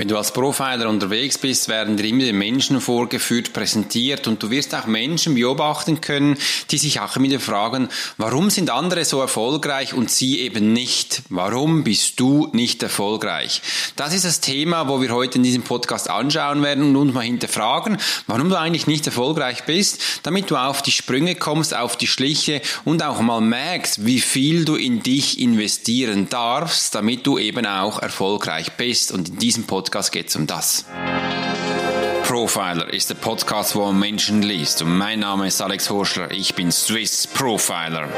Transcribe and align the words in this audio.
Wenn 0.00 0.08
du 0.08 0.16
als 0.16 0.32
Profiler 0.32 0.88
unterwegs 0.88 1.36
bist, 1.36 1.68
werden 1.68 1.98
dir 1.98 2.06
immer 2.06 2.32
Menschen 2.32 2.80
vorgeführt, 2.80 3.52
präsentiert 3.52 4.28
und 4.28 4.42
du 4.42 4.48
wirst 4.48 4.74
auch 4.74 4.86
Menschen 4.86 5.34
beobachten 5.34 6.00
können, 6.00 6.38
die 6.70 6.78
sich 6.78 7.00
auch 7.00 7.18
wieder 7.18 7.38
fragen, 7.38 7.90
warum 8.16 8.48
sind 8.48 8.70
andere 8.70 9.04
so 9.04 9.20
erfolgreich 9.20 9.92
und 9.92 10.10
sie 10.10 10.40
eben 10.40 10.72
nicht? 10.72 11.20
Warum 11.28 11.84
bist 11.84 12.18
du 12.18 12.48
nicht 12.54 12.82
erfolgreich? 12.82 13.60
Das 13.96 14.14
ist 14.14 14.24
das 14.24 14.40
Thema, 14.40 14.88
wo 14.88 15.02
wir 15.02 15.10
heute 15.10 15.36
in 15.36 15.44
diesem 15.44 15.64
Podcast 15.64 16.08
anschauen 16.08 16.62
werden 16.62 16.82
und 16.84 16.96
uns 16.96 17.12
mal 17.12 17.20
hinterfragen, 17.20 17.98
warum 18.26 18.48
du 18.48 18.58
eigentlich 18.58 18.86
nicht 18.86 19.04
erfolgreich 19.06 19.64
bist, 19.64 20.00
damit 20.22 20.50
du 20.50 20.56
auf 20.56 20.80
die 20.80 20.92
Sprünge 20.92 21.34
kommst, 21.34 21.76
auf 21.76 21.98
die 21.98 22.06
Schliche 22.06 22.62
und 22.86 23.02
auch 23.02 23.20
mal 23.20 23.42
merkst, 23.42 24.06
wie 24.06 24.20
viel 24.20 24.64
du 24.64 24.76
in 24.76 25.02
dich 25.02 25.38
investieren 25.38 26.30
darfst, 26.30 26.94
damit 26.94 27.26
du 27.26 27.36
eben 27.36 27.66
auch 27.66 28.00
erfolgreich 28.00 28.72
bist. 28.78 29.12
Und 29.12 29.28
in 29.28 29.36
diesem 29.36 29.64
Podcast 29.64 29.89
Podcast 29.90 30.12
geht 30.12 30.28
es 30.28 30.36
um 30.36 30.46
das. 30.46 30.84
Profiler 32.22 32.94
ist 32.94 33.10
der 33.10 33.16
Podcast, 33.16 33.74
wo 33.74 33.86
man 33.86 33.98
Menschen 33.98 34.40
liest. 34.40 34.82
Und 34.82 34.96
mein 34.96 35.18
Name 35.18 35.48
ist 35.48 35.60
Alex 35.60 35.90
Horschler. 35.90 36.30
Ich 36.30 36.54
bin 36.54 36.70
Swiss 36.70 37.26
Profiler. 37.26 38.08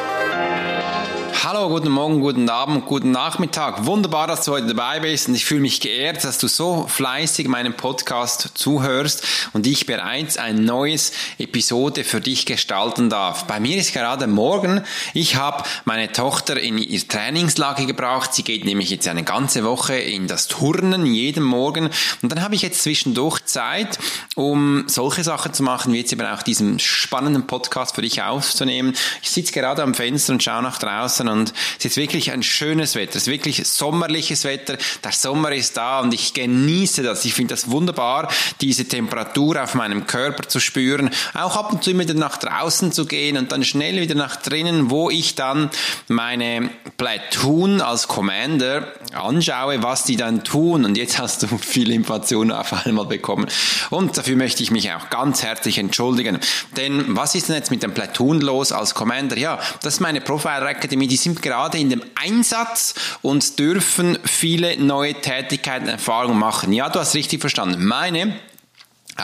Hallo, 1.45 1.69
guten 1.69 1.89
Morgen, 1.89 2.21
guten 2.21 2.49
Abend, 2.49 2.87
guten 2.87 3.11
Nachmittag. 3.11 3.85
Wunderbar, 3.85 4.29
dass 4.29 4.45
du 4.45 4.53
heute 4.53 4.69
dabei 4.69 5.01
bist 5.01 5.27
und 5.27 5.35
ich 5.35 5.45
fühle 5.45 5.61
mich 5.61 5.81
geehrt, 5.81 6.23
dass 6.23 6.39
du 6.39 6.47
so 6.47 6.87
fleißig 6.87 7.49
meinem 7.49 7.75
Podcast 7.75 8.53
zuhörst 8.55 9.27
und 9.53 9.67
ich 9.67 9.85
bereits 9.85 10.37
ein 10.37 10.65
neues 10.65 11.11
Episode 11.39 12.05
für 12.05 12.21
dich 12.21 12.47
gestalten 12.47 13.11
darf. 13.11 13.49
Bei 13.49 13.59
mir 13.59 13.77
ist 13.77 13.93
gerade 13.93 14.29
morgen, 14.29 14.85
ich 15.15 15.35
habe 15.35 15.65
meine 15.85 16.13
Tochter 16.13 16.61
in 16.61 16.79
ihr 16.79 17.09
Trainingslager 17.09 17.87
gebracht. 17.87 18.33
Sie 18.35 18.45
geht 18.45 18.65
nämlich 18.65 18.91
jetzt 18.91 19.09
eine 19.09 19.25
ganze 19.25 19.65
Woche 19.65 19.97
in 19.97 20.29
das 20.29 20.47
Turnen 20.47 21.07
jeden 21.07 21.43
Morgen 21.43 21.91
und 22.23 22.31
dann 22.31 22.45
habe 22.45 22.55
ich 22.55 22.63
jetzt 22.63 22.85
zwischendurch 22.85 23.45
Zeit, 23.47 23.99
um 24.37 24.85
solche 24.87 25.25
Sachen 25.25 25.53
zu 25.53 25.65
machen, 25.65 25.93
wie 25.93 25.99
jetzt 25.99 26.13
eben 26.13 26.25
auch 26.25 26.45
diesen 26.45 26.79
spannenden 26.79 27.49
Podcast 27.49 27.97
für 27.97 28.03
dich 28.03 28.23
aufzunehmen. 28.23 28.95
Ich 29.23 29.31
sitze 29.33 29.53
gerade 29.53 29.83
am 29.83 29.95
Fenster 29.95 30.35
und 30.35 30.41
schaue 30.41 30.63
nach 30.63 30.79
draußen 30.79 31.32
und 31.33 31.53
es 31.79 31.85
ist 31.85 31.97
wirklich 31.97 32.31
ein 32.31 32.43
schönes 32.43 32.95
Wetter, 32.95 33.17
es 33.17 33.23
ist 33.23 33.33
wirklich 33.33 33.67
sommerliches 33.67 34.45
Wetter. 34.45 34.77
Der 35.03 35.13
Sommer 35.13 35.53
ist 35.53 35.77
da 35.77 36.01
und 36.01 36.15
ich 36.15 36.35
genieße 36.35 37.03
das. 37.03 37.25
Ich 37.25 37.35
finde 37.35 37.55
das 37.55 37.71
wunderbar, 37.71 38.29
diese 38.61 38.87
Temperatur 38.87 39.63
auf 39.63 39.75
meinem 39.75 40.07
Körper 40.07 40.49
zu 40.49 40.61
spüren, 40.61 41.11
auch 41.35 41.57
ab 41.57 41.73
und 41.73 41.83
zu 41.83 41.99
wieder 41.99 42.15
nach 42.15 42.37
draußen 42.37 42.93
zu 42.93 43.07
gehen 43.07 43.37
und 43.37 43.53
dann 43.53 43.65
schnell 43.65 44.01
wieder 44.01 44.15
nach 44.15 44.37
drinnen, 44.37 44.91
wo 44.91 45.11
ich 45.11 45.35
dann 45.35 45.71
meine 46.09 46.71
Platoon 46.97 47.81
als 47.81 48.09
Commander 48.09 48.93
anschaue, 49.15 49.83
was 49.83 50.05
die 50.05 50.17
dann 50.17 50.45
tun. 50.45 50.85
Und 50.85 50.97
jetzt 50.97 51.19
hast 51.19 51.43
du 51.43 51.47
viele 51.59 51.95
Informationen 51.95 52.53
auf 52.53 52.87
einmal 52.87 53.07
bekommen. 53.07 53.47
Und 53.91 54.17
dafür 54.17 54.37
möchte 54.37 54.63
ich 54.63 54.71
mich 54.71 54.93
auch 54.93 55.11
ganz 55.11 55.43
herzlich 55.43 55.79
entschuldigen. 55.79 56.39
Denn 56.77 57.17
was 57.17 57.35
ist 57.35 57.49
denn 57.49 57.57
jetzt 57.57 57.71
mit 57.71 57.83
dem 57.83 57.95
Platoon 57.95 58.41
los 58.41 58.73
als 58.73 58.95
Commander? 58.95 59.37
Ja, 59.37 59.59
das 59.83 59.95
ist 59.95 60.01
meine 60.01 60.21
Profile 60.21 60.69
Academy, 60.69 61.07
die 61.07 61.17
sind 61.17 61.43
gerade 61.43 61.79
in 61.79 61.91
dem 61.91 62.03
Einsatz 62.15 62.95
und 63.23 63.59
dürfen 63.59 64.19
viele 64.25 64.79
neue 64.79 65.15
Tätigkeiten, 65.15 65.89
Erfahrungen 65.89 66.39
machen. 66.39 66.73
Ja, 66.73 66.89
du 66.89 67.01
hast 67.01 67.15
richtig 67.15 67.41
verstanden. 67.41 67.85
Meine 67.85 68.35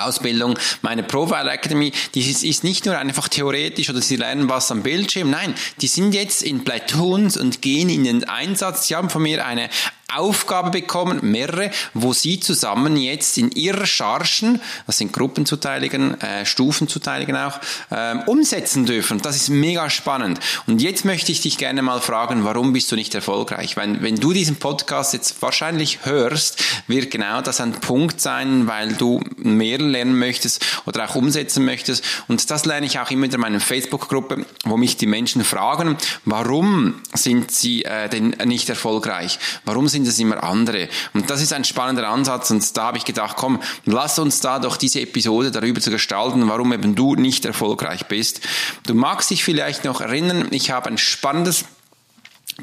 Ausbildung, 0.05 0.59
meine 0.83 1.03
Profile 1.03 1.51
Academy, 1.51 1.93
die 2.15 2.31
ist, 2.31 2.45
ist, 2.45 2.65
nicht 2.65 2.87
nur 2.87 2.99
einfach 2.99 3.29
theoretisch 3.29 3.91
oder 3.91 4.01
sie 4.01 4.17
lernen 4.17 4.49
was 4.49 4.71
am 4.71 4.83
Bildschirm, 4.83 5.31
nein, 5.31 5.55
die 5.81 5.87
sind 5.87 6.15
jetzt 6.15 6.43
in 6.43 6.65
Platoons 6.65 7.37
und 7.37 7.63
gehen 7.63 7.89
in 7.89 8.05
den 8.05 8.25
Einsatz. 8.25 8.87
Sie 8.87 8.97
haben 8.97 9.11
von 9.11 9.23
mir 9.23 9.45
eine 9.47 9.71
Aufgabe 10.11 10.71
bekommen, 10.71 11.19
mehrere, 11.21 11.71
wo 11.93 12.15
sie 12.15 12.41
zusammen 12.41 12.97
jetzt 12.97 13.37
in 13.37 13.51
ihrer 13.51 13.85
Chargen, 13.85 14.59
das 14.87 14.97
sind 14.97 15.13
Gruppenzuteilungen, 15.13 16.19
äh, 16.23 16.47
Stufenzuteilungen 16.47 17.37
auch, 17.37 17.61
äh, 17.91 18.17
umsetzen 18.25 18.87
dürfen. 18.87 19.21
Das 19.21 19.37
ist 19.37 19.51
mega 19.51 19.91
spannend. 19.91 20.41
Und 20.67 20.81
jetzt 20.81 21.05
möchte 21.05 21.31
ich 21.31 21.43
dich 21.43 21.59
gerne 21.59 21.83
mal 21.83 22.01
fragen, 22.01 22.45
warum 22.45 22.73
bist 22.73 22.91
du 22.91 22.97
nicht 22.97 23.15
erfolgreich? 23.15 23.77
Wenn, 23.77 24.03
wenn 24.03 24.17
du 24.17 24.33
diesen 24.33 24.57
Podcast 24.57 25.13
jetzt 25.13 25.43
wahrscheinlich 25.43 26.07
hörst, 26.07 26.63
wird 26.87 27.11
genau 27.11 27.43
das 27.43 27.61
ein 27.61 27.73
Punkt 27.73 28.19
sein, 28.19 28.67
weil 28.67 28.95
du 28.95 29.21
mehr 29.37 29.77
lernen 29.77 30.19
möchtest 30.19 30.65
oder 30.87 31.05
auch 31.05 31.17
umsetzen 31.17 31.67
möchtest. 31.67 32.03
Und 32.29 32.51
das 32.51 32.65
lerne 32.65 32.87
ich 32.87 32.99
auch 32.99 33.11
immer 33.11 33.27
in 33.27 33.39
meiner 33.39 33.61
Facebook-Gruppe, 33.61 34.47
wo 34.65 34.79
mich 34.79 34.97
die 34.97 35.07
Menschen 35.07 35.45
fragen, 35.45 35.99
warum 36.25 37.03
sind 37.13 37.51
sie 37.51 37.85
äh, 37.85 38.09
denn 38.09 38.35
nicht 38.47 38.71
erfolgreich? 38.71 39.39
Warum 39.67 39.87
sind 39.87 39.98
sind 39.99 40.07
es 40.07 40.19
immer 40.19 40.45
andere. 40.45 40.89
Und 41.13 41.29
das 41.31 41.43
ist 41.43 41.53
ein 41.53 41.65
spannender 41.65 42.09
Ansatz 42.09 42.51
und 42.51 42.77
da 42.77 42.85
habe 42.85 42.99
ich 42.99 43.05
gedacht, 43.05 43.37
komm, 43.37 43.61
lass 43.85 44.19
uns 44.19 44.41
da 44.41 44.59
doch 44.59 44.77
diese 44.77 45.01
Episode 45.01 45.51
darüber 45.51 45.81
zu 45.81 45.91
gestalten, 45.91 46.49
warum 46.49 46.73
eben 46.73 46.95
du 46.95 47.17
nicht 47.17 47.45
erfolgreich 47.45 48.07
bist. 48.07 48.41
Du 48.87 48.95
magst 48.95 49.31
dich 49.31 49.45
vielleicht 49.45 49.85
noch 49.85 50.01
erinnern, 50.01 50.49
ich 50.51 50.71
habe 50.71 50.89
ein 50.89 50.99
spannendes 50.99 51.65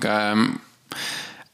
ähm, 0.03 0.59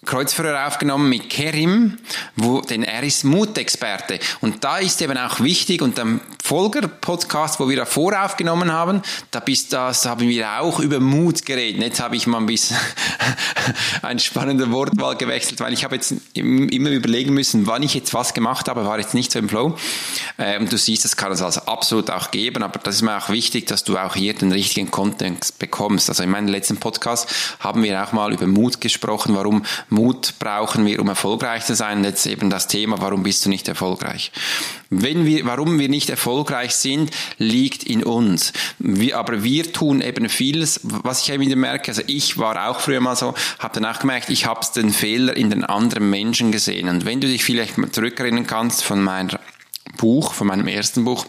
Kreuzführer 0.04 0.66
aufgenommen 0.66 1.10
mit 1.10 1.30
Kerim, 1.30 2.00
wo, 2.36 2.62
denn 2.62 2.82
er 2.82 3.04
ist 3.04 3.24
Mutexperte. 3.24 4.20
Und 4.42 4.64
da 4.64 4.80
ist 4.80 5.00
eben 5.04 5.16
auch 5.16 5.42
wichtig, 5.42 5.84
und 5.84 6.00
am 6.00 6.22
Folger-Podcast, 6.44 7.60
wo 7.60 7.70
wir 7.70 7.78
davor 7.78 8.20
aufgenommen 8.26 8.72
haben, 8.72 9.04
da 9.30 9.40
bist 9.40 9.74
das, 9.74 10.08
haben 10.08 10.28
wir 10.28 10.60
auch 10.60 10.80
über 10.80 11.00
Mut 11.00 11.46
geredet. 11.46 11.82
Jetzt 11.84 12.02
habe 12.02 12.16
ich 12.16 12.26
mal 12.26 12.40
ein 12.40 12.48
bisschen 12.48 12.78
ein 14.02 14.18
spannender 14.18 14.72
Wortwahl 14.72 15.16
gewechselt, 15.18 15.60
weil 15.60 15.72
ich 15.72 15.84
habe 15.84 15.96
jetzt 15.96 16.16
immer 16.34 16.90
überlegen 16.90 17.36
müssen, 17.36 17.68
wann 17.68 17.84
ich 17.84 17.94
jetzt 17.94 18.16
was 18.16 18.34
gemacht 18.34 18.70
habe, 18.70 18.84
war 18.86 18.98
jetzt 18.98 19.14
nicht 19.14 19.32
so 19.32 19.38
im 19.38 19.50
Flow. 19.50 19.78
Äh, 20.38 20.58
und 20.58 20.72
du 20.72 20.80
siehst, 20.80 21.06
das 21.06 21.16
kann 21.16 21.32
es 21.32 21.44
also 21.44 21.62
absolut 21.62 22.10
auch 22.10 22.32
geben, 22.32 22.64
aber 22.64 22.80
das 22.80 22.96
ist 22.96 23.02
mir 23.04 23.18
auch 23.18 23.30
wichtig, 23.30 23.68
dass 23.68 23.84
du 23.84 24.00
auch 24.00 24.16
hier 24.16 24.34
den 24.34 24.52
richtigen 24.52 24.90
Content 24.90 25.60
bekommst. 25.60 26.10
Also 26.10 26.24
in 26.24 26.32
meinem 26.32 26.48
letzten 26.48 26.78
Podcast 26.78 27.30
haben 27.60 27.84
wir 27.84 28.04
auch 28.04 28.14
mal 28.14 28.34
über 28.34 28.48
Mut 28.48 28.82
gesprochen, 28.82 29.36
warum 29.36 29.64
Mut 29.92 30.36
brauchen 30.40 30.86
wir, 30.86 31.02
um 31.02 31.10
erfolgreich 31.10 31.66
zu 31.66 31.76
sein. 31.76 32.04
Jetzt 32.04 32.26
eben 32.26 32.50
das 32.50 32.68
Thema, 32.68 33.02
warum 33.02 33.24
bist 33.24 33.46
du 33.46 33.50
nicht 33.50 33.68
erfolgreich? 33.68 34.32
Wenn 34.90 35.26
wir, 35.26 35.46
warum 35.46 35.80
wir 35.80 35.90
nicht 35.90 36.10
erfolgreich 36.10 36.74
sind, 36.76 37.12
liegt 37.38 37.84
in 37.84 38.02
uns. 38.04 38.54
Wir, 38.80 39.18
aber 39.18 39.44
wir 39.44 39.72
tun 39.74 40.00
eben 40.00 40.30
vieles, 40.30 40.80
was 40.84 41.24
ich 41.24 41.34
eben 41.34 41.44
wieder 41.44 41.58
merke. 41.58 41.92
Also 41.92 42.04
ich 42.08 42.38
war 42.38 42.70
auch 42.70 42.80
früher 42.80 43.02
mal 43.02 43.18
so, 43.18 43.34
habe 43.60 43.80
dann 43.80 43.86
auch 43.86 44.00
gemerkt, 44.00 44.30
ich 44.30 44.46
habe 44.46 44.66
den 44.74 44.92
Fehler 44.92 45.36
in 45.36 45.50
den 45.50 45.66
anderen 45.66 46.10
Menschen 46.10 46.54
gesehen. 46.54 46.88
Und 46.88 47.04
wenn 47.04 47.20
du 47.20 47.28
dich 47.28 47.44
vielleicht 47.44 47.78
mal 47.78 47.92
zurückerinnern 47.92 48.48
kannst 48.48 48.84
von 48.84 49.02
meinem 49.04 49.30
Buch, 49.98 50.34
von 50.34 50.48
meinem 50.48 50.68
ersten 50.68 51.04
Buch, 51.04 51.26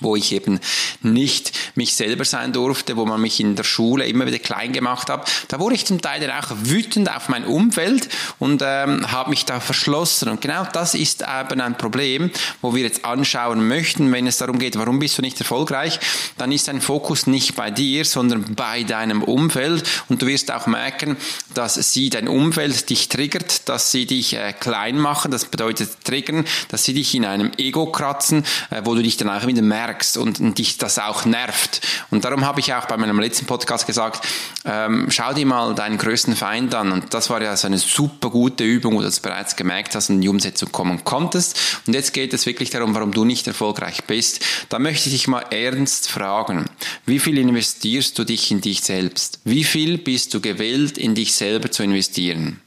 wo 0.00 0.16
ich 0.16 0.32
eben 0.32 0.60
nicht 1.02 1.52
mich 1.74 1.94
selber 1.94 2.24
sein 2.24 2.52
durfte, 2.52 2.96
wo 2.96 3.06
man 3.06 3.20
mich 3.20 3.40
in 3.40 3.56
der 3.56 3.64
Schule 3.64 4.06
immer 4.06 4.26
wieder 4.26 4.38
klein 4.38 4.72
gemacht 4.72 5.08
hat. 5.08 5.30
Da 5.48 5.60
wurde 5.60 5.74
ich 5.74 5.86
zum 5.86 6.00
Teil 6.00 6.20
dann 6.20 6.30
auch 6.30 6.50
wütend 6.62 7.14
auf 7.14 7.28
mein 7.28 7.44
Umfeld 7.44 8.08
und 8.38 8.62
ähm, 8.64 9.10
habe 9.10 9.30
mich 9.30 9.44
da 9.44 9.60
verschlossen. 9.60 10.28
Und 10.28 10.40
genau 10.40 10.66
das 10.72 10.94
ist 10.94 11.22
eben 11.22 11.60
ein 11.60 11.78
Problem, 11.78 12.30
wo 12.60 12.74
wir 12.74 12.82
jetzt 12.82 13.04
anschauen 13.04 13.66
möchten, 13.66 14.12
wenn 14.12 14.26
es 14.26 14.38
darum 14.38 14.58
geht, 14.58 14.76
warum 14.76 14.98
bist 14.98 15.18
du 15.18 15.22
nicht 15.22 15.38
erfolgreich, 15.40 15.98
dann 16.36 16.52
ist 16.52 16.68
dein 16.68 16.80
Fokus 16.80 17.26
nicht 17.26 17.54
bei 17.54 17.70
dir, 17.70 18.04
sondern 18.04 18.54
bei 18.54 18.82
deinem 18.82 19.22
Umfeld. 19.22 19.84
Und 20.08 20.22
du 20.22 20.26
wirst 20.26 20.52
auch 20.52 20.66
merken, 20.66 21.16
dass 21.54 21.74
sie 21.74 22.10
dein 22.10 22.28
Umfeld 22.28 22.90
dich 22.90 23.08
triggert, 23.08 23.68
dass 23.68 23.90
sie 23.90 24.06
dich 24.06 24.34
äh, 24.34 24.52
klein 24.52 24.98
machen, 24.98 25.30
das 25.30 25.46
bedeutet 25.46 25.90
triggern, 26.04 26.44
dass 26.68 26.84
sie 26.84 26.94
dich 26.94 27.14
in 27.14 27.24
einem 27.24 27.52
Ego 27.56 27.86
kratzen, 27.86 28.44
äh, 28.70 28.82
wo 28.84 28.94
du 28.94 29.02
dich 29.02 29.16
dann 29.16 29.30
auch 29.30 29.46
wieder 29.46 29.62
merkst, 29.62 29.83
merkst 29.84 30.16
und, 30.16 30.40
und 30.40 30.58
dich 30.58 30.78
das 30.78 30.98
auch 30.98 31.24
nervt. 31.24 31.80
Und 32.10 32.24
darum 32.24 32.44
habe 32.44 32.60
ich 32.60 32.72
auch 32.72 32.86
bei 32.86 32.96
meinem 32.96 33.20
letzten 33.20 33.46
Podcast 33.46 33.86
gesagt, 33.86 34.26
ähm, 34.64 35.08
schau 35.10 35.32
dir 35.32 35.46
mal 35.46 35.74
deinen 35.74 35.98
größten 35.98 36.36
Feind 36.36 36.74
an. 36.74 36.92
Und 36.92 37.12
das 37.12 37.30
war 37.30 37.42
ja 37.42 37.56
so 37.56 37.66
eine 37.66 37.78
super 37.78 38.30
gute 38.30 38.64
Übung, 38.64 38.94
wo 38.94 38.98
du 38.98 39.04
das 39.04 39.20
bereits 39.20 39.56
gemerkt 39.56 39.94
hast 39.94 40.08
und 40.08 40.16
in 40.16 40.22
die 40.22 40.28
Umsetzung 40.28 40.72
kommen 40.72 41.04
konntest. 41.04 41.80
Und 41.86 41.94
jetzt 41.94 42.12
geht 42.12 42.32
es 42.32 42.46
wirklich 42.46 42.70
darum, 42.70 42.94
warum 42.94 43.12
du 43.12 43.24
nicht 43.24 43.46
erfolgreich 43.46 44.04
bist. 44.04 44.44
Da 44.68 44.78
möchte 44.78 45.08
ich 45.08 45.14
dich 45.14 45.28
mal 45.28 45.44
ernst 45.50 46.10
fragen. 46.10 46.66
Wie 47.06 47.18
viel 47.18 47.38
investierst 47.38 48.18
du 48.18 48.24
dich 48.24 48.50
in 48.50 48.60
dich 48.60 48.82
selbst? 48.82 49.40
Wie 49.44 49.64
viel 49.64 49.98
bist 49.98 50.32
du 50.34 50.40
gewillt, 50.40 50.98
in 50.98 51.14
dich 51.14 51.34
selber 51.34 51.70
zu 51.70 51.82
investieren? 51.82 52.60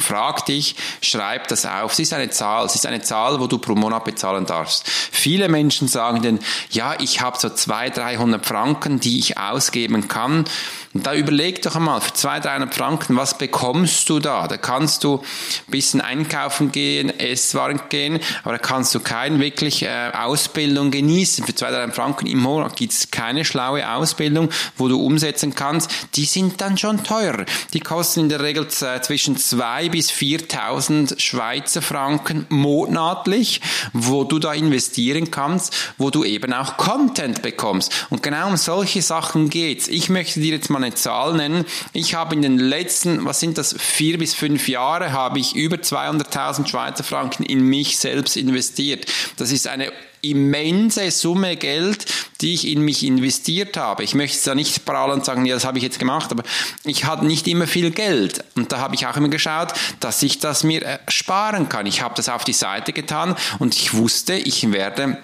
Frag 0.00 0.46
dich, 0.46 0.76
schreib 1.02 1.48
das 1.48 1.66
auf. 1.66 1.92
Es 1.92 1.98
ist 1.98 2.12
eine 2.12 2.30
Zahl, 2.30 2.66
es 2.66 2.74
ist 2.74 2.86
eine 2.86 3.02
Zahl, 3.02 3.40
wo 3.40 3.46
du 3.46 3.58
pro 3.58 3.74
Monat 3.74 4.04
bezahlen 4.04 4.46
darfst. 4.46 4.88
Viele 4.88 5.48
Menschen 5.48 5.88
sagen 5.88 6.22
dann, 6.22 6.38
ja, 6.70 6.94
ich 6.98 7.20
habe 7.20 7.38
so 7.38 7.50
200, 7.50 7.96
300 7.96 8.46
Franken, 8.46 9.00
die 9.00 9.18
ich 9.18 9.38
ausgeben 9.38 10.08
kann. 10.08 10.44
Und 10.92 11.06
da 11.06 11.14
überleg 11.14 11.62
doch 11.62 11.76
einmal, 11.76 12.00
für 12.00 12.12
200, 12.12 12.46
300 12.46 12.74
Franken, 12.74 13.16
was 13.16 13.38
bekommst 13.38 14.08
du 14.08 14.18
da? 14.18 14.48
Da 14.48 14.56
kannst 14.56 15.04
du 15.04 15.18
ein 15.18 15.70
bisschen 15.70 16.00
einkaufen 16.00 16.72
gehen, 16.72 17.16
Esswaren 17.16 17.80
gehen, 17.90 18.18
aber 18.42 18.54
da 18.54 18.58
kannst 18.58 18.92
du 18.96 18.98
keine 18.98 19.38
wirklich 19.38 19.84
äh, 19.84 20.10
Ausbildung 20.12 20.90
genießen. 20.90 21.44
Für 21.44 21.54
200, 21.54 21.80
300 21.80 21.96
Franken 21.96 22.26
im 22.26 22.40
Monat 22.40 22.74
gibt 22.74 22.92
es 22.92 23.12
keine 23.12 23.44
schlaue 23.44 23.88
Ausbildung, 23.88 24.50
wo 24.76 24.88
du 24.88 25.00
umsetzen 25.00 25.54
kannst. 25.54 25.92
Die 26.16 26.24
sind 26.24 26.60
dann 26.60 26.76
schon 26.76 27.04
teurer. 27.04 27.44
Die 27.72 27.80
kosten 27.80 28.20
in 28.20 28.28
der 28.28 28.42
Regel 28.42 28.66
zwischen 28.66 29.36
2.000 29.36 29.90
bis 29.90 30.10
4.000 30.10 31.20
Schweizer 31.20 31.82
Franken 31.82 32.46
monatlich, 32.48 33.60
wo 33.92 34.24
du 34.24 34.40
da 34.40 34.54
investieren 34.54 35.30
kannst, 35.30 35.72
wo 35.98 36.10
du 36.10 36.24
eben 36.24 36.52
auch 36.52 36.76
Content 36.78 37.42
bekommst. 37.42 38.08
Und 38.10 38.24
genau 38.24 38.48
um 38.48 38.56
solche 38.56 39.02
Sachen 39.02 39.50
geht's. 39.50 39.86
Ich 39.86 40.08
möchte 40.08 40.40
dir 40.40 40.54
jetzt 40.56 40.68
mal 40.68 40.79
eine 40.82 40.94
Zahl 40.94 41.34
nennen. 41.34 41.64
Ich 41.92 42.14
habe 42.14 42.34
in 42.34 42.42
den 42.42 42.58
letzten, 42.58 43.24
was 43.24 43.40
sind 43.40 43.58
das, 43.58 43.74
vier 43.78 44.18
bis 44.18 44.34
fünf 44.34 44.68
Jahre, 44.68 45.12
habe 45.12 45.38
ich 45.38 45.54
über 45.54 45.76
200.000 45.76 46.66
Schweizer 46.66 47.04
Franken 47.04 47.44
in 47.44 47.60
mich 47.60 47.98
selbst 47.98 48.36
investiert. 48.36 49.06
Das 49.36 49.52
ist 49.52 49.66
eine 49.66 49.92
immense 50.22 51.10
Summe 51.10 51.56
Geld, 51.56 52.06
die 52.40 52.54
ich 52.54 52.66
in 52.66 52.82
mich 52.82 53.04
investiert 53.04 53.76
habe. 53.76 54.02
Ich 54.02 54.14
möchte 54.14 54.44
da 54.44 54.54
nicht 54.54 54.84
prahlen 54.84 55.12
und 55.12 55.24
sagen, 55.24 55.46
ja, 55.46 55.54
das 55.54 55.64
habe 55.64 55.78
ich 55.78 55.84
jetzt 55.84 55.98
gemacht, 55.98 56.30
aber 56.30 56.42
ich 56.84 57.04
hatte 57.04 57.26
nicht 57.26 57.48
immer 57.48 57.66
viel 57.66 57.90
Geld. 57.90 58.44
Und 58.54 58.72
da 58.72 58.78
habe 58.78 58.94
ich 58.94 59.06
auch 59.06 59.16
immer 59.16 59.28
geschaut, 59.28 59.72
dass 60.00 60.22
ich 60.22 60.38
das 60.38 60.64
mir 60.64 60.82
äh, 60.82 60.98
sparen 61.08 61.68
kann. 61.68 61.86
Ich 61.86 62.02
habe 62.02 62.14
das 62.14 62.28
auf 62.28 62.44
die 62.44 62.52
Seite 62.52 62.92
getan 62.92 63.36
und 63.58 63.74
ich 63.74 63.94
wusste, 63.94 64.34
ich 64.34 64.70
werde 64.72 65.18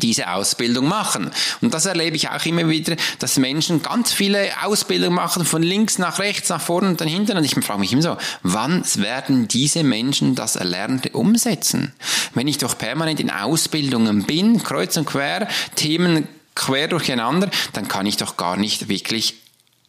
diese 0.00 0.30
Ausbildung 0.30 0.88
machen. 0.88 1.30
Und 1.60 1.74
das 1.74 1.86
erlebe 1.86 2.16
ich 2.16 2.28
auch 2.28 2.44
immer 2.44 2.68
wieder, 2.68 2.96
dass 3.18 3.36
Menschen 3.36 3.82
ganz 3.82 4.12
viele 4.12 4.48
Ausbildungen 4.62 5.14
machen, 5.14 5.44
von 5.44 5.62
links 5.62 5.98
nach 5.98 6.18
rechts, 6.18 6.48
nach 6.48 6.60
vorne 6.60 6.88
und 6.88 7.00
dann 7.00 7.08
hinten. 7.08 7.36
Und 7.36 7.44
ich 7.44 7.54
frage 7.54 7.80
mich 7.80 7.92
immer 7.92 8.02
so, 8.02 8.16
wann 8.42 8.84
werden 8.96 9.48
diese 9.48 9.84
Menschen 9.84 10.34
das 10.34 10.56
Erlernte 10.56 11.10
umsetzen? 11.10 11.92
Wenn 12.34 12.48
ich 12.48 12.58
doch 12.58 12.76
permanent 12.76 13.20
in 13.20 13.30
Ausbildungen 13.30 14.24
bin, 14.24 14.62
kreuz 14.62 14.96
und 14.96 15.06
quer, 15.06 15.48
Themen 15.76 16.28
quer 16.54 16.88
durcheinander, 16.88 17.50
dann 17.72 17.88
kann 17.88 18.06
ich 18.06 18.16
doch 18.16 18.36
gar 18.36 18.56
nicht 18.56 18.88
wirklich 18.88 19.39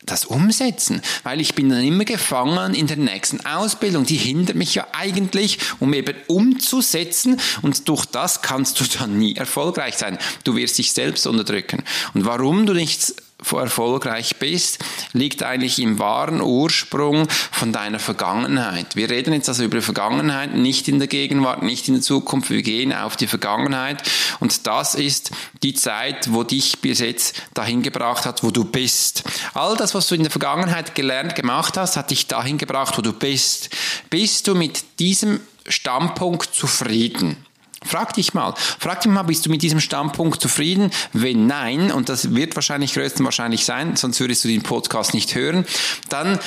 das 0.03 0.25
umsetzen, 0.25 1.01
weil 1.23 1.41
ich 1.41 1.53
bin 1.53 1.69
dann 1.69 1.83
immer 1.83 2.05
gefangen 2.05 2.73
in 2.73 2.87
der 2.87 2.97
nächsten 2.97 3.45
Ausbildung. 3.45 4.05
Die 4.05 4.17
hindert 4.17 4.55
mich 4.55 4.75
ja 4.75 4.87
eigentlich, 4.93 5.59
um 5.79 5.93
eben 5.93 6.15
umzusetzen 6.27 7.39
und 7.61 7.87
durch 7.87 8.05
das 8.05 8.41
kannst 8.41 8.79
du 8.79 8.85
dann 8.97 9.17
nie 9.17 9.35
erfolgreich 9.35 9.97
sein. 9.97 10.17
Du 10.43 10.55
wirst 10.55 10.77
dich 10.77 10.93
selbst 10.93 11.27
unterdrücken. 11.27 11.83
Und 12.13 12.25
warum 12.25 12.65
du 12.65 12.73
nichts 12.73 13.15
erfolgreich 13.49 14.37
bist, 14.37 14.79
liegt 15.13 15.43
eigentlich 15.43 15.79
im 15.79 15.99
wahren 15.99 16.41
Ursprung 16.41 17.27
von 17.51 17.73
deiner 17.73 17.99
Vergangenheit. 17.99 18.95
Wir 18.95 19.09
reden 19.09 19.33
jetzt 19.33 19.49
also 19.49 19.63
über 19.63 19.77
die 19.77 19.83
Vergangenheit, 19.83 20.55
nicht 20.55 20.87
in 20.87 20.99
der 20.99 21.07
Gegenwart, 21.07 21.63
nicht 21.63 21.87
in 21.87 21.95
der 21.95 22.03
Zukunft. 22.03 22.49
Wir 22.49 22.61
gehen 22.61 22.93
auf 22.93 23.17
die 23.17 23.27
Vergangenheit 23.27 24.03
und 24.39 24.67
das 24.67 24.95
ist 24.95 25.31
die 25.63 25.73
Zeit, 25.73 26.31
wo 26.33 26.43
dich 26.43 26.79
bis 26.79 26.99
jetzt 26.99 27.41
dahin 27.53 27.81
gebracht 27.81 28.25
hat, 28.25 28.43
wo 28.43 28.51
du 28.51 28.63
bist. 28.63 29.23
All 29.53 29.75
das, 29.75 29.95
was 29.95 30.07
du 30.07 30.15
in 30.15 30.23
der 30.23 30.31
Vergangenheit 30.31 30.95
gelernt, 30.95 31.35
gemacht 31.35 31.77
hast, 31.77 31.97
hat 31.97 32.11
dich 32.11 32.27
dahin 32.27 32.57
gebracht, 32.57 32.97
wo 32.97 33.01
du 33.01 33.13
bist. 33.13 33.69
Bist 34.09 34.47
du 34.47 34.55
mit 34.55 34.99
diesem 34.99 35.39
Standpunkt 35.67 36.53
zufrieden? 36.53 37.37
Frag 37.83 38.13
dich 38.13 38.33
mal, 38.33 38.53
frag 38.79 39.01
dich 39.01 39.11
mal, 39.11 39.23
bist 39.23 39.45
du 39.45 39.49
mit 39.49 39.63
diesem 39.63 39.79
Standpunkt 39.79 40.39
zufrieden? 40.39 40.91
Wenn 41.13 41.47
nein, 41.47 41.91
und 41.91 42.09
das 42.09 42.35
wird 42.35 42.55
wahrscheinlich 42.55 42.93
größtenwahrscheinlich 42.93 43.65
sein, 43.65 43.95
sonst 43.95 44.19
würdest 44.19 44.43
du 44.43 44.47
den 44.47 44.61
Podcast 44.61 45.13
nicht 45.13 45.33
hören, 45.33 45.65
dann 46.09 46.39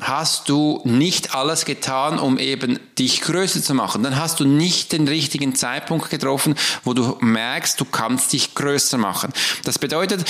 hast 0.00 0.48
du 0.48 0.80
nicht 0.84 1.34
alles 1.34 1.64
getan, 1.64 2.18
um 2.18 2.38
eben 2.38 2.80
dich 2.98 3.20
größer 3.20 3.62
zu 3.62 3.74
machen. 3.74 4.02
Dann 4.02 4.16
hast 4.16 4.40
du 4.40 4.44
nicht 4.44 4.92
den 4.92 5.06
richtigen 5.06 5.54
Zeitpunkt 5.54 6.10
getroffen, 6.10 6.54
wo 6.84 6.94
du 6.94 7.16
merkst, 7.20 7.80
du 7.80 7.84
kannst 7.84 8.32
dich 8.32 8.54
größer 8.54 8.98
machen. 8.98 9.32
Das 9.64 9.78
bedeutet, 9.78 10.24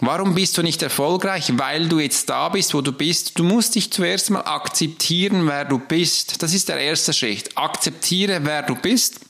Warum 0.00 0.34
bist 0.34 0.58
du 0.58 0.62
nicht 0.62 0.82
erfolgreich? 0.82 1.52
Weil 1.56 1.88
du 1.88 2.00
jetzt 2.00 2.28
da 2.28 2.48
bist, 2.48 2.74
wo 2.74 2.80
du 2.80 2.90
bist. 2.90 3.38
Du 3.38 3.44
musst 3.44 3.76
dich 3.76 3.92
zuerst 3.92 4.28
mal 4.28 4.40
akzeptieren, 4.40 5.46
wer 5.46 5.64
du 5.64 5.78
bist. 5.78 6.42
Das 6.42 6.52
ist 6.52 6.68
der 6.68 6.78
erste 6.78 7.12
Schritt. 7.12 7.56
Akzeptiere, 7.56 8.40
wer 8.42 8.62
du 8.62 8.74
bist. 8.74 9.20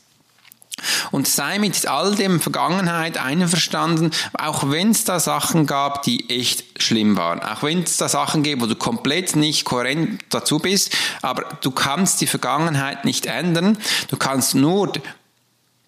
Und 1.10 1.28
sei 1.28 1.58
mit 1.58 1.86
all 1.86 2.14
dem 2.14 2.40
Vergangenheit 2.40 3.18
einverstanden, 3.18 4.10
auch 4.34 4.70
wenn 4.70 4.90
es 4.90 5.04
da 5.04 5.20
Sachen 5.20 5.66
gab, 5.66 6.02
die 6.02 6.30
echt 6.30 6.82
schlimm 6.82 7.16
waren. 7.16 7.40
Auch 7.40 7.62
wenn 7.62 7.82
es 7.82 7.96
da 7.96 8.08
Sachen 8.08 8.42
gibt, 8.42 8.62
wo 8.62 8.66
du 8.66 8.76
komplett 8.76 9.36
nicht 9.36 9.64
kohärent 9.64 10.22
dazu 10.30 10.58
bist, 10.58 10.94
aber 11.22 11.44
du 11.60 11.70
kannst 11.70 12.20
die 12.20 12.26
Vergangenheit 12.26 13.04
nicht 13.04 13.26
ändern. 13.26 13.78
Du 14.08 14.16
kannst 14.16 14.54
nur 14.54 14.92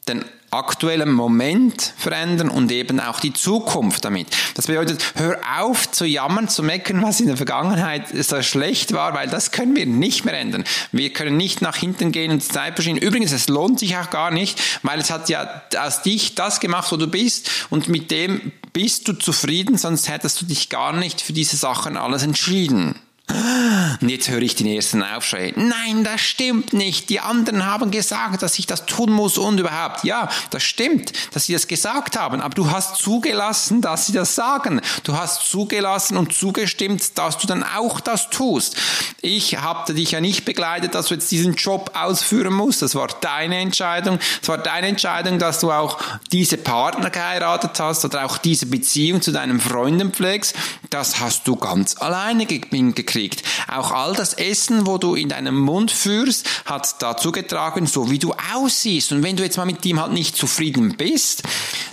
den 0.08 0.25
aktuellen 0.50 1.12
Moment 1.12 1.93
verändern 1.96 2.48
und 2.48 2.70
eben 2.72 3.00
auch 3.00 3.20
die 3.20 3.32
Zukunft 3.32 4.04
damit. 4.04 4.28
Das 4.54 4.66
bedeutet, 4.66 5.02
hör 5.14 5.38
auf 5.58 5.90
zu 5.90 6.04
jammern, 6.04 6.48
zu 6.48 6.62
meckern, 6.62 7.02
was 7.02 7.20
in 7.20 7.26
der 7.26 7.37
Vergangenheit 7.37 8.08
so 8.08 8.40
schlecht 8.43 8.93
war, 8.93 9.14
weil 9.14 9.28
das 9.28 9.50
können 9.50 9.76
wir 9.76 9.87
nicht 9.87 10.25
mehr 10.25 10.38
ändern. 10.38 10.64
Wir 10.93 11.12
können 11.12 11.37
nicht 11.37 11.62
nach 11.62 11.76
hinten 11.76 12.12
gehen 12.12 12.31
und 12.31 12.43
Zeit 12.43 12.75
verschieben. 12.75 12.98
Übrigens, 12.98 13.32
es 13.32 13.48
lohnt 13.48 13.78
sich 13.78 13.96
auch 13.96 14.10
gar 14.10 14.31
nicht, 14.31 14.60
weil 14.82 15.00
es 15.00 15.10
hat 15.10 15.28
ja 15.28 15.62
aus 15.78 16.02
dich 16.02 16.34
das 16.34 16.60
gemacht, 16.60 16.90
wo 16.93 16.96
du 16.96 17.06
bist 17.06 17.50
und 17.70 17.88
mit 17.88 18.10
dem 18.10 18.52
bist 18.72 19.08
du 19.08 19.14
zufrieden, 19.14 19.78
sonst 19.78 20.08
hättest 20.08 20.40
du 20.40 20.46
dich 20.46 20.69
gar 20.69 20.93
nicht 20.93 21.20
für 21.20 21.32
diese 21.32 21.56
Sachen 21.56 21.96
alles 21.96 22.22
entschieden. 22.22 22.94
Und 23.28 24.08
jetzt 24.08 24.28
höre 24.28 24.43
ich 24.43 24.55
den 24.55 24.69
ersten 24.69 25.02
Aufschrei. 25.02 25.52
Nein, 25.56 26.05
das 26.05 26.20
stimmt 26.20 26.73
nicht. 26.73 27.11
Die 27.11 27.19
anderen 27.19 27.67
haben 27.67 27.90
gesagt, 27.90 28.43
dass 28.43 28.58
ich 28.58 28.67
das 28.67 28.87
tun 28.87 29.11
muss 29.11 29.37
und 29.37 29.58
überhaupt. 29.58 30.05
Ja, 30.05 30.28
das 30.50 30.62
stimmt, 30.62 31.12
dass 31.32 31.46
sie 31.46 31.52
das 31.52 31.67
gesagt 31.67 32.17
haben. 32.17 32.40
Aber 32.40 32.55
du 32.55 32.70
hast 32.70 32.96
zugelassen, 32.96 33.81
dass 33.81 34.06
sie 34.06 34.12
das 34.12 34.37
sagen. 34.37 34.81
Du 35.02 35.17
hast 35.17 35.49
zugelassen 35.50 36.17
und 36.17 36.34
zugestimmt, 36.34 37.19
dass 37.19 37.38
du 37.38 37.49
dann 37.49 37.64
auch 37.64 37.99
das 37.99 38.31
tust. 38.31 38.76
Ich 39.23 39.58
habe 39.58 39.93
dich 39.93 40.12
ja 40.12 40.20
nicht 40.20 40.44
begleitet, 40.44 40.94
dass 40.94 41.06
du 41.06 41.14
jetzt 41.14 41.31
diesen 41.32 41.55
Job 41.55 41.90
ausführen 41.94 42.55
musst. 42.55 42.82
Das 42.82 42.94
war 42.94 43.08
deine 43.08 43.58
Entscheidung. 43.58 44.20
Es 44.40 44.49
war 44.49 44.58
deine 44.58 44.87
Entscheidung, 44.87 45.40
dass 45.40 45.58
du 45.58 45.72
auch 45.72 45.99
diese 46.31 46.58
Partner 46.58 47.11
geheiratet 47.11 47.81
hast 47.81 48.05
oder 48.05 48.25
auch 48.25 48.38
diese 48.38 48.67
Beziehung 48.67 49.20
zu 49.20 49.32
deinem 49.32 49.58
Freunden 49.58 50.12
pflegst. 50.12 50.55
Das 50.91 51.21
hast 51.21 51.49
du 51.49 51.56
ganz 51.56 51.97
alleine 51.97 52.47
gekriegt 52.47 53.06
kriegt. 53.17 53.43
Auch 53.69 53.93
all 53.93 54.15
das 54.15 54.35
Essen, 54.35 54.87
wo 54.87 54.99
du 54.99 55.15
in 55.15 55.29
deinem 55.29 55.59
Mund 55.59 55.91
führst, 55.91 56.47
hat 56.67 57.03
dazu 57.03 57.33
getragen, 57.33 57.87
so 57.87 58.11
wie 58.11 58.19
du 58.19 58.35
aussiehst. 58.55 59.12
Und 59.12 59.23
wenn 59.23 59.37
du 59.37 59.43
jetzt 59.43 59.56
mal 59.56 59.65
mit 59.65 59.85
ihm 59.87 60.00
halt 60.00 60.12
nicht 60.12 60.37
zufrieden 60.37 60.97
bist, 60.97 61.43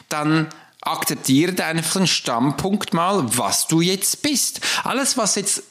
dann 0.09 0.47
akzeptiere 0.81 1.63
einfach 1.63 1.93
den 1.93 2.07
Standpunkt 2.07 2.93
mal, 2.93 3.23
was 3.37 3.67
du 3.67 3.81
jetzt 3.81 4.21
bist. 4.21 4.59
Alles, 4.83 5.17
was 5.17 5.35
jetzt 5.35 5.63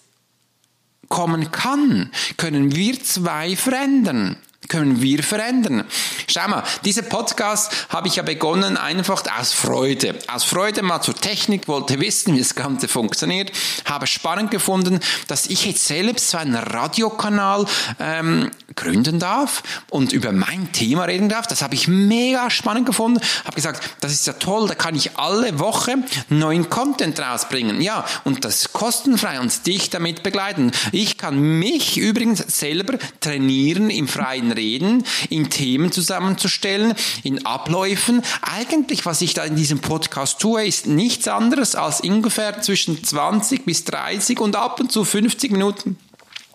kommen 1.08 1.52
kann, 1.52 2.10
können 2.38 2.74
wir 2.74 3.02
zwei 3.02 3.56
verändern 3.56 4.38
können 4.68 5.02
wir 5.02 5.22
verändern. 5.22 5.84
Schau 6.28 6.48
mal, 6.48 6.62
dieser 6.84 7.02
Podcast 7.02 7.88
habe 7.88 8.08
ich 8.08 8.16
ja 8.16 8.22
begonnen 8.22 8.76
einfach 8.76 9.22
aus 9.38 9.52
Freude. 9.52 10.18
Aus 10.32 10.44
Freude 10.44 10.82
mal 10.82 11.00
zur 11.00 11.14
Technik, 11.14 11.68
wollte 11.68 12.00
wissen, 12.00 12.34
wie 12.34 12.38
das 12.38 12.54
Ganze 12.54 12.88
funktioniert, 12.88 13.52
habe 13.84 14.06
spannend 14.06 14.50
gefunden, 14.50 15.00
dass 15.26 15.46
ich 15.46 15.66
jetzt 15.66 15.86
selbst 15.86 16.30
so 16.30 16.38
einen 16.38 16.54
Radiokanal 16.54 17.66
ähm, 17.98 18.50
gründen 18.74 19.18
darf 19.18 19.62
und 19.90 20.12
über 20.12 20.32
mein 20.32 20.72
Thema 20.72 21.04
reden 21.04 21.28
darf. 21.28 21.46
Das 21.46 21.62
habe 21.62 21.74
ich 21.74 21.88
mega 21.88 22.50
spannend 22.50 22.86
gefunden. 22.86 23.20
Habe 23.44 23.54
gesagt, 23.54 23.96
das 24.00 24.12
ist 24.12 24.26
ja 24.26 24.34
toll, 24.34 24.68
da 24.68 24.74
kann 24.74 24.94
ich 24.94 25.18
alle 25.18 25.58
Woche 25.58 25.96
neuen 26.28 26.70
Content 26.70 27.18
rausbringen. 27.20 27.80
Ja, 27.80 28.04
und 28.24 28.44
das 28.44 28.60
ist 28.60 28.72
kostenfrei 28.72 29.40
und 29.40 29.66
dich 29.66 29.90
damit 29.90 30.22
begleiten. 30.22 30.72
Ich 30.92 31.18
kann 31.18 31.38
mich 31.38 31.98
übrigens 31.98 32.38
selber 32.38 32.98
trainieren 33.20 33.90
im 33.90 34.08
freien 34.08 34.52
Reden, 34.52 35.04
in 35.28 35.50
Themen 35.50 35.92
zusammenzustellen, 35.92 36.94
in 37.22 37.46
Abläufen. 37.46 38.22
Eigentlich, 38.42 39.06
was 39.06 39.20
ich 39.20 39.34
da 39.34 39.44
in 39.44 39.56
diesem 39.56 39.80
Podcast 39.80 40.40
tue, 40.40 40.66
ist 40.66 40.86
nichts 40.86 41.28
anderes 41.28 41.74
als 41.74 42.00
ungefähr 42.00 42.60
zwischen 42.62 43.02
20 43.02 43.64
bis 43.64 43.84
30 43.84 44.40
und 44.40 44.56
ab 44.56 44.80
und 44.80 44.92
zu 44.92 45.04
50 45.04 45.50
Minuten 45.52 45.96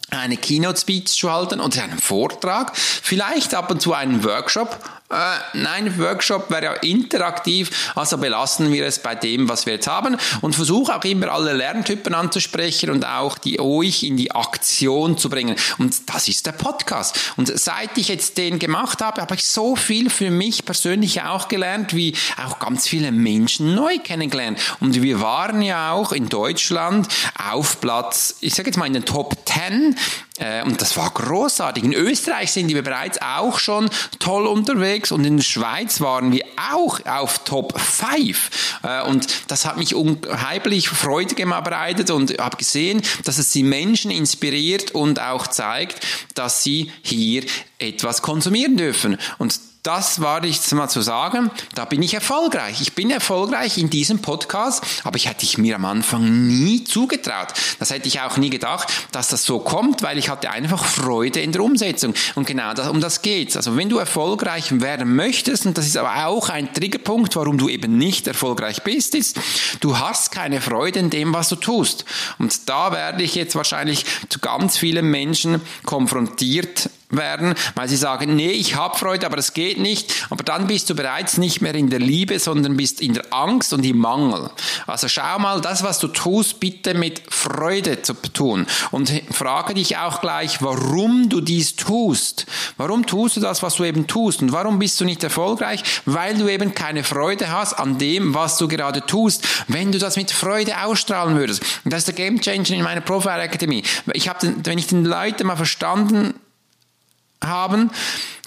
eine 0.10 0.38
Keynote-Speech 0.38 1.08
zu 1.08 1.32
halten 1.32 1.60
oder 1.60 1.84
einen 1.84 2.00
Vortrag, 2.00 2.76
vielleicht 2.78 3.54
ab 3.56 3.72
und 3.72 3.82
zu 3.82 3.94
einen 3.94 4.24
Workshop 4.24 4.80
Äh, 5.10 5.38
nein, 5.54 5.98
Workshop 6.00 6.52
wäre 6.52 6.64
ja 6.66 6.74
interaktiv, 6.74 7.94
also 7.96 8.18
belassen 8.18 8.74
wir 8.74 8.86
es 8.86 9.00
bei 9.00 9.16
dem, 9.16 9.48
was 9.48 9.66
wir 9.66 9.76
jetzt 9.76 9.88
haben 9.88 10.18
und 10.42 10.54
versuche 10.54 10.94
auch 10.94 11.04
immer 11.06 11.32
alle 11.32 11.54
Lerntypen 11.54 12.14
anzusprechen 12.14 12.90
und 12.90 13.06
auch 13.06 13.38
die 13.38 13.62
euch 13.62 14.04
in 14.04 14.18
die 14.18 14.32
Aktion 14.32 15.18
zu 15.18 15.30
bringen. 15.30 15.56
Und 15.78 16.10
das 16.10 16.28
ist 16.28 16.46
der 16.46 16.52
Podcast. 16.52 17.18
Und 17.38 17.58
seit 17.58 17.98
ich 17.98 18.10
jetzt 18.10 18.38
den 18.38 18.60
gemacht 18.60 19.02
habe, 19.02 19.22
habe 19.22 19.36
ich 19.36 19.46
so 19.46 19.78
viel 19.78 20.10
für 20.10 20.30
mich 20.30 20.66
persönlich 20.66 21.22
auch 21.22 21.48
gelernt, 21.48 21.96
wie 21.96 22.14
auch 22.46 22.60
ganz 22.60 22.86
viele 22.86 23.14
Menschen 23.14 23.76
neu 23.76 24.00
kennengelernt. 24.00 24.60
Und 24.82 25.02
wir 25.02 25.22
waren 25.22 25.62
ja 25.62 25.94
auch 25.94 26.12
in 26.12 26.28
Deutschland 26.28 27.08
auf 27.52 27.80
Platz, 27.80 28.36
ich 28.42 28.56
sage 28.56 28.70
jetzt 28.70 28.78
mal 28.78 28.88
in 28.88 28.94
den 28.94 29.06
Top 29.06 29.38
10 29.46 29.94
äh, 29.94 29.96
und 30.64 30.82
das 30.82 30.96
war 30.98 31.10
großartig. 31.10 31.84
In 31.84 31.94
Österreich 31.94 32.52
sind 32.52 32.70
wir 32.70 32.84
bereits 32.84 33.20
auch 33.22 33.60
schon 33.60 33.90
toll 34.20 34.46
unterwegs 34.46 35.12
und 35.12 35.26
in 35.26 35.38
der 35.38 35.44
Schweiz 35.44 36.00
waren 36.02 36.32
wir 36.32 36.46
auch 36.72 37.00
auf 37.06 37.40
Top 37.40 37.80
5. 37.80 38.82
Äh, 38.84 39.04
und 39.04 39.28
das 39.48 39.66
hat 39.66 39.78
mich 39.78 39.96
unheimlich 39.96 40.90
Freude 40.90 41.36
bereitet 41.36 42.12
und 42.12 42.38
habe 42.38 42.58
gesehen, 42.58 43.02
dass 43.24 43.38
es 43.38 43.52
die 43.52 43.64
Menschen 43.64 44.12
inspiriert 44.12 44.92
und 44.92 45.20
auch 45.20 45.48
zeigt, 45.48 46.06
dass 46.36 46.64
sie 46.64 46.92
hier 47.02 47.44
etwas 47.80 48.22
konsumieren 48.22 48.78
dürfen. 48.78 49.18
Und 49.38 49.60
das 49.88 50.20
war 50.20 50.44
ich 50.44 50.70
mal 50.74 50.90
zu 50.90 51.02
sagen, 51.02 51.50
da 51.74 51.86
bin 51.86 52.04
ich 52.04 52.14
erfolgreich. 52.14 52.82
Ich 52.82 52.94
bin 52.94 53.10
erfolgreich 53.10 53.78
in 53.78 53.90
diesem 53.90 54.20
Podcast, 54.20 54.84
aber 55.06 55.16
ich 55.16 55.30
hätte 55.30 55.46
ich 55.46 55.58
mir 55.58 55.76
am 55.78 55.86
Anfang 55.86 56.46
nie 56.46 56.84
zugetraut. 56.84 57.54
Das 57.80 57.90
hätte 57.92 58.10
ich 58.10 58.20
auch 58.20 58.36
nie 58.36 58.50
gedacht, 58.50 58.92
dass 59.14 59.30
das 59.30 59.46
so 59.46 59.60
kommt, 59.60 60.04
weil 60.04 60.18
ich 60.18 60.28
hatte 60.28 60.50
einfach 60.50 60.84
Freude 60.84 61.40
in 61.40 61.54
der 61.54 61.64
Umsetzung. 61.64 62.14
Und 62.36 62.46
genau 62.46 62.74
das, 62.74 62.90
um 62.90 63.00
das 63.00 63.22
geht's. 63.22 63.56
Also 63.56 63.78
wenn 63.78 63.88
du 63.88 63.98
erfolgreich 63.98 64.82
werden 64.82 65.16
möchtest, 65.16 65.66
und 65.66 65.78
das 65.78 65.86
ist 65.86 65.96
aber 65.96 66.28
auch 66.28 66.50
ein 66.50 66.74
Triggerpunkt, 66.74 67.38
warum 67.38 67.58
du 67.58 67.70
eben 67.70 67.98
nicht 67.98 68.28
erfolgreich 68.28 68.84
bist, 68.84 69.16
ist, 69.16 69.40
du 69.80 69.98
hast 69.98 70.34
keine 70.34 70.60
Freude 70.60 71.00
in 71.00 71.10
dem, 71.10 71.34
was 71.34 71.48
du 71.48 71.56
tust. 71.56 72.04
Und 72.40 72.68
da 72.68 72.92
werde 72.92 73.24
ich 73.24 73.36
jetzt 73.36 73.56
wahrscheinlich 73.56 74.04
zu 74.28 74.40
ganz 74.40 74.78
vielen 74.78 75.10
Menschen 75.10 75.62
konfrontiert 75.86 76.90
werden, 77.10 77.56
weil 77.76 77.88
sie 77.88 77.96
sagen, 77.96 78.36
nee, 78.36 78.52
ich 78.52 78.76
habe 78.76 78.98
Freude, 78.98 79.26
aber 79.26 79.38
das 79.38 79.54
geht 79.54 79.80
nicht. 79.80 80.14
Aber 80.30 80.44
dann 80.44 80.68
bist 80.68 80.90
du 80.90 80.96
bereits 80.96 81.38
nicht 81.38 81.62
mehr 81.62 81.74
in 81.74 81.90
der 81.90 82.00
Liebe, 82.00 82.38
sondern 82.40 82.76
bist 82.76 83.02
in 83.02 83.14
der 83.14 83.34
Angst 83.34 83.72
und 83.74 83.86
im 83.86 83.98
Mangel. 83.98 84.50
Also 84.88 85.08
schau 85.08 85.40
mal, 85.40 85.62
das, 85.62 85.84
was 85.84 86.00
du 86.00 86.10
tust, 86.10 86.60
bitte 86.60 86.94
mit 86.94 87.22
Freude 87.30 88.02
zu 88.02 88.14
tun. 88.14 88.68
Und 88.92 89.12
frage 89.32 89.74
dich 89.74 89.98
auch 89.98 90.22
gleich, 90.22 90.62
warum 90.62 91.30
du 91.30 91.40
dies 91.40 91.76
tust. 91.76 92.46
Warum 92.76 93.06
tust 93.06 93.38
du 93.38 93.40
das, 93.40 93.64
was 93.64 93.76
du 93.76 93.86
eben 93.86 94.08
tust? 94.08 94.42
Und 94.42 94.52
warum 94.52 94.80
bist 94.80 95.00
du 95.00 95.06
nicht 95.06 95.24
erfolgreich? 95.24 95.84
Weil 96.06 96.38
du 96.38 96.50
eben 96.50 96.74
keine 96.74 97.04
Freude 97.04 97.52
hast 97.52 97.74
an 97.74 97.98
dem, 97.98 98.34
was 98.34 98.58
du 98.58 98.68
gerade 98.68 99.06
tust. 99.06 99.48
Wenn 99.68 99.92
du 99.92 100.00
das 100.00 100.18
mit 100.18 100.32
Freude 100.32 100.84
ausstrahlen 100.84 101.38
würdest. 101.38 101.64
Und 101.86 101.94
das 101.94 102.00
ist 102.00 102.08
der 102.08 102.16
Game 102.16 102.42
Changer 102.42 102.72
in 102.72 102.84
meiner 102.84 103.02
Profile 103.02 103.44
Academy. 103.44 103.84
Ich 104.14 104.28
habe, 104.28 104.54
wenn 104.64 104.78
ich 104.78 104.88
den 104.88 105.06
Leuten 105.06 105.48
mal 105.48 105.56
verstanden 105.56 106.34
haben, 107.48 107.92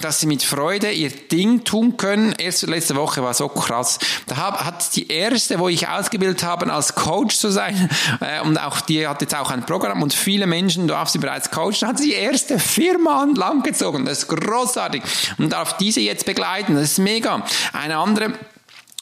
dass 0.00 0.20
sie 0.20 0.26
mit 0.26 0.42
Freude 0.42 0.90
ihr 0.90 1.10
Ding 1.10 1.64
tun 1.64 1.96
können. 1.96 2.34
Erst 2.38 2.62
letzte 2.62 2.96
Woche 2.96 3.22
war 3.22 3.34
so 3.34 3.48
krass. 3.48 3.98
Da 4.26 4.36
hat 4.36 4.94
die 4.96 5.08
erste, 5.08 5.58
wo 5.58 5.68
ich 5.68 5.88
ausgebildet 5.88 6.42
habe, 6.42 6.72
als 6.72 6.94
Coach 6.94 7.36
zu 7.36 7.50
sein, 7.50 7.90
äh, 8.20 8.40
und 8.40 8.58
auch 8.58 8.80
die 8.80 9.06
hat 9.06 9.20
jetzt 9.20 9.34
auch 9.34 9.50
ein 9.50 9.64
Programm 9.64 10.02
und 10.02 10.14
viele 10.14 10.46
Menschen 10.46 10.88
darf 10.88 11.08
sie 11.08 11.18
bereits 11.18 11.50
coachen, 11.50 11.88
hat 11.88 11.98
sie 11.98 12.08
die 12.08 12.14
erste 12.14 12.58
Firma 12.58 13.22
an 13.22 13.34
Land 13.34 13.64
gezogen. 13.64 14.04
Das 14.04 14.20
ist 14.20 14.28
großartig 14.28 15.02
und 15.38 15.52
darf 15.52 15.76
diese 15.76 16.00
jetzt 16.00 16.26
begleiten. 16.26 16.74
Das 16.74 16.84
ist 16.84 16.98
mega. 16.98 17.44
Eine 17.72 17.96
andere 17.96 18.32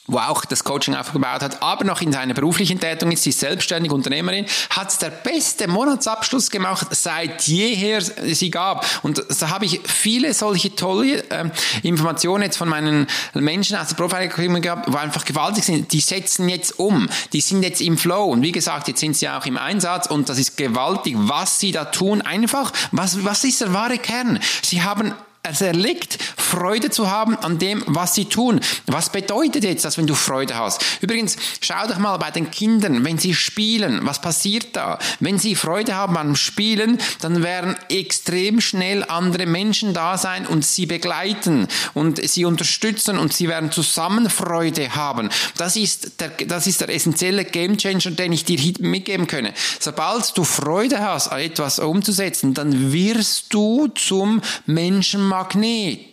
wo 0.08 0.18
auch 0.18 0.44
das 0.44 0.64
Coaching 0.64 0.94
aufgebaut 0.94 1.42
hat, 1.42 1.62
aber 1.62 1.84
noch 1.84 2.00
in 2.00 2.12
seiner 2.12 2.34
beruflichen 2.34 2.80
Tätigkeit 2.80 3.12
ist, 3.12 3.22
sie 3.22 3.32
selbstständige 3.32 3.94
Unternehmerin, 3.94 4.46
hat 4.70 5.00
der 5.02 5.10
beste 5.10 5.68
Monatsabschluss 5.68 6.50
gemacht, 6.50 6.88
seit 6.90 7.42
jeher 7.42 8.00
sie 8.00 8.50
gab. 8.50 8.86
Und 9.02 9.22
da 9.40 9.50
habe 9.50 9.66
ich 9.66 9.80
viele 9.84 10.32
solche 10.34 10.74
tolle 10.74 11.22
äh, 11.30 11.50
Informationen 11.82 12.44
jetzt 12.44 12.56
von 12.56 12.68
meinen 12.68 13.06
Menschen 13.34 13.76
aus 13.76 13.88
der 13.88 13.96
Profiling 13.96 14.62
gehabt, 14.62 14.90
wo 14.92 14.96
einfach 14.96 15.24
gewaltig 15.24 15.64
sind. 15.64 15.92
Die 15.92 16.00
setzen 16.00 16.48
jetzt 16.48 16.78
um, 16.78 17.08
die 17.32 17.40
sind 17.40 17.62
jetzt 17.62 17.80
im 17.80 17.98
Flow. 17.98 18.24
Und 18.24 18.42
wie 18.42 18.52
gesagt, 18.52 18.88
jetzt 18.88 19.00
sind 19.00 19.16
sie 19.16 19.28
auch 19.28 19.44
im 19.44 19.58
Einsatz 19.58 20.06
und 20.06 20.28
das 20.28 20.38
ist 20.38 20.56
gewaltig, 20.56 21.14
was 21.18 21.60
sie 21.60 21.72
da 21.72 21.84
tun. 21.84 22.22
Einfach, 22.22 22.72
was, 22.92 23.24
was 23.24 23.44
ist 23.44 23.60
der 23.60 23.74
wahre 23.74 23.98
Kern? 23.98 24.40
Sie 24.62 24.82
haben 24.82 25.14
es 25.42 25.60
erliegt, 25.60 26.18
Freude 26.36 26.90
zu 26.90 27.10
haben 27.10 27.36
an 27.36 27.58
dem, 27.58 27.82
was 27.86 28.14
sie 28.14 28.24
tun. 28.24 28.60
Was 28.86 29.10
bedeutet 29.10 29.64
jetzt 29.64 29.84
das, 29.84 29.98
wenn 29.98 30.06
du 30.06 30.14
Freude 30.14 30.56
hast? 30.56 30.84
Übrigens, 31.00 31.36
schau 31.60 31.86
doch 31.86 31.98
mal 31.98 32.16
bei 32.16 32.30
den 32.30 32.50
Kindern, 32.50 33.04
wenn 33.04 33.18
sie 33.18 33.34
spielen, 33.34 34.00
was 34.02 34.20
passiert 34.20 34.74
da? 34.76 34.98
Wenn 35.20 35.38
sie 35.38 35.54
Freude 35.54 35.94
haben 35.94 36.16
am 36.16 36.36
Spielen, 36.36 36.98
dann 37.20 37.42
werden 37.42 37.76
extrem 37.88 38.60
schnell 38.60 39.04
andere 39.04 39.46
Menschen 39.46 39.94
da 39.94 40.18
sein 40.18 40.46
und 40.46 40.64
sie 40.64 40.86
begleiten 40.86 41.68
und 41.94 42.26
sie 42.28 42.44
unterstützen 42.44 43.18
und 43.18 43.32
sie 43.32 43.48
werden 43.48 43.70
zusammen 43.70 44.30
Freude 44.30 44.94
haben. 44.94 45.28
Das 45.56 45.76
ist 45.76 46.20
der, 46.20 46.30
das 46.46 46.66
ist 46.66 46.80
der 46.80 46.88
essentielle 46.88 47.44
Gamechanger, 47.44 48.10
den 48.10 48.32
ich 48.32 48.44
dir 48.44 48.58
mitgeben 48.80 49.26
könne. 49.26 49.54
Sobald 49.78 50.36
du 50.36 50.44
Freude 50.44 51.00
hast, 51.00 51.32
etwas 51.32 51.78
umzusetzen, 51.78 52.54
dann 52.54 52.92
wirst 52.92 53.46
du 53.52 53.88
zum 53.88 54.42
Menschen 54.66 55.27
Magnet. 55.28 56.08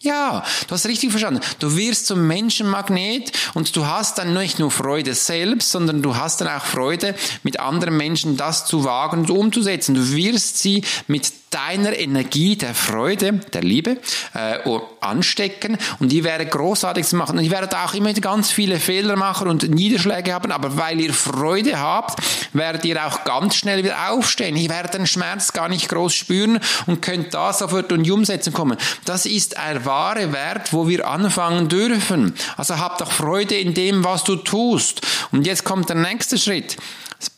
Ja, 0.00 0.44
du 0.68 0.74
hast 0.74 0.86
richtig 0.86 1.10
verstanden. 1.10 1.40
Du 1.58 1.76
wirst 1.76 2.06
zum 2.06 2.26
Menschenmagnet 2.28 3.32
und 3.54 3.74
du 3.74 3.84
hast 3.86 4.18
dann 4.18 4.32
nicht 4.32 4.60
nur 4.60 4.70
Freude 4.70 5.12
selbst, 5.14 5.72
sondern 5.72 6.02
du 6.02 6.14
hast 6.14 6.40
dann 6.40 6.48
auch 6.48 6.64
Freude, 6.64 7.16
mit 7.42 7.58
anderen 7.58 7.96
Menschen 7.96 8.36
das 8.36 8.64
zu 8.64 8.84
wagen 8.84 9.22
und 9.22 9.30
umzusetzen. 9.30 9.96
Du 9.96 10.12
wirst 10.12 10.58
sie 10.58 10.84
mit 11.08 11.32
deiner 11.50 11.96
Energie 11.96 12.56
der 12.56 12.74
Freude, 12.74 13.40
der 13.52 13.62
Liebe 13.62 13.98
äh, 14.34 14.58
anstecken 15.00 15.78
und 15.98 16.10
die 16.10 16.24
wäre 16.24 16.44
großartig 16.44 17.12
machen. 17.12 17.38
Und 17.38 17.44
ihr 17.44 17.50
werdet 17.50 17.74
auch 17.74 17.94
immer 17.94 18.12
ganz 18.14 18.50
viele 18.50 18.78
Fehler 18.78 19.16
machen 19.16 19.48
und 19.48 19.68
Niederschläge 19.68 20.32
haben, 20.32 20.52
aber 20.52 20.76
weil 20.76 21.00
ihr 21.00 21.14
Freude 21.14 21.78
habt, 21.78 22.20
werdet 22.52 22.84
ihr 22.84 23.04
auch 23.06 23.24
ganz 23.24 23.56
schnell 23.56 23.84
wieder 23.84 24.10
aufstehen. 24.10 24.56
Ihr 24.56 24.70
werdet 24.70 24.94
den 24.94 25.06
Schmerz 25.06 25.52
gar 25.52 25.68
nicht 25.68 25.88
groß 25.88 26.14
spüren 26.14 26.60
und 26.86 27.02
könnt 27.02 27.32
da 27.34 27.52
sofort 27.52 27.90
in 27.92 28.02
die 28.02 28.10
Umsetzung 28.10 28.52
kommen. 28.52 28.76
Das 29.04 29.26
ist 29.26 29.56
ein 29.56 29.84
wahre 29.84 30.32
Wert, 30.32 30.72
wo 30.72 30.88
wir 30.88 31.08
anfangen 31.08 31.68
dürfen. 31.68 32.34
Also 32.56 32.78
habt 32.78 33.00
doch 33.00 33.12
Freude 33.12 33.56
in 33.56 33.74
dem, 33.74 34.04
was 34.04 34.24
du 34.24 34.36
tust. 34.36 35.00
Und 35.32 35.46
jetzt 35.46 35.64
kommt 35.64 35.88
der 35.88 35.96
nächste 35.96 36.38
Schritt. 36.38 36.76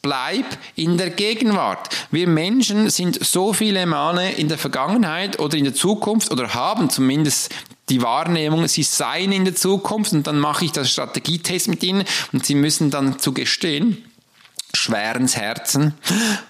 Bleib 0.03 0.45
in 0.77 0.99
der 0.99 1.11
Gegenwart. 1.11 1.89
Wir 2.11 2.29
Menschen 2.29 2.91
sind 2.91 3.25
so 3.25 3.53
viele 3.53 3.87
Male 3.87 4.33
in 4.33 4.49
der 4.49 4.59
Vergangenheit 4.59 5.39
oder 5.39 5.57
in 5.57 5.65
der 5.65 5.75
Zukunft 5.75 6.31
oder 6.31 6.55
haben 6.55 6.91
zumindest 6.91 7.51
die 7.91 8.03
Wahrnehmung, 8.03 8.69
sie 8.69 8.85
seien 8.85 9.33
in 9.33 9.45
der 9.45 9.57
Zukunft 9.57 10.13
und 10.13 10.27
dann 10.27 10.39
mache 10.39 10.65
ich 10.65 10.73
das 10.73 10.91
Strategietest 10.91 11.69
mit 11.69 11.83
ihnen 11.83 12.05
und 12.33 12.47
sie 12.47 12.55
müssen 12.55 12.91
dann 12.91 13.19
zu 13.19 13.33
schwerens 14.75 15.37
Herzen. 15.37 15.95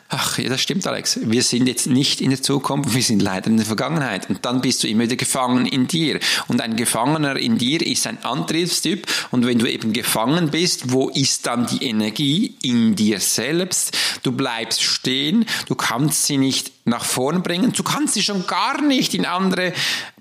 Ach, 0.08 0.38
ja, 0.38 0.48
das 0.48 0.60
stimmt, 0.60 0.86
Alex. 0.86 1.20
Wir 1.22 1.42
sind 1.42 1.66
jetzt 1.66 1.86
nicht 1.86 2.20
in 2.20 2.30
der 2.30 2.42
Zukunft, 2.42 2.94
wir 2.94 3.02
sind 3.02 3.22
leider 3.22 3.46
in 3.46 3.56
der 3.56 3.66
Vergangenheit. 3.66 4.28
Und 4.28 4.44
dann 4.44 4.60
bist 4.60 4.82
du 4.82 4.88
immer 4.88 5.04
wieder 5.04 5.16
gefangen 5.16 5.66
in 5.66 5.86
dir. 5.86 6.18
Und 6.48 6.60
ein 6.60 6.76
Gefangener 6.76 7.36
in 7.36 7.58
dir 7.58 7.84
ist 7.86 8.06
ein 8.06 8.22
Antriebstyp. 8.24 9.06
Und 9.30 9.46
wenn 9.46 9.58
du 9.58 9.66
eben 9.66 9.92
gefangen 9.92 10.50
bist, 10.50 10.92
wo 10.92 11.08
ist 11.08 11.46
dann 11.46 11.66
die 11.66 11.84
Energie? 11.84 12.56
In 12.62 12.96
dir 12.96 13.20
selbst. 13.20 13.96
Du 14.22 14.32
bleibst 14.32 14.82
stehen. 14.82 15.46
Du 15.66 15.74
kannst 15.74 16.26
sie 16.26 16.38
nicht 16.38 16.72
nach 16.84 17.04
vorn 17.04 17.42
bringen. 17.42 17.72
Du 17.72 17.82
kannst 17.82 18.14
sie 18.14 18.22
schon 18.22 18.46
gar 18.46 18.82
nicht 18.82 19.14
in 19.14 19.26
andere 19.26 19.72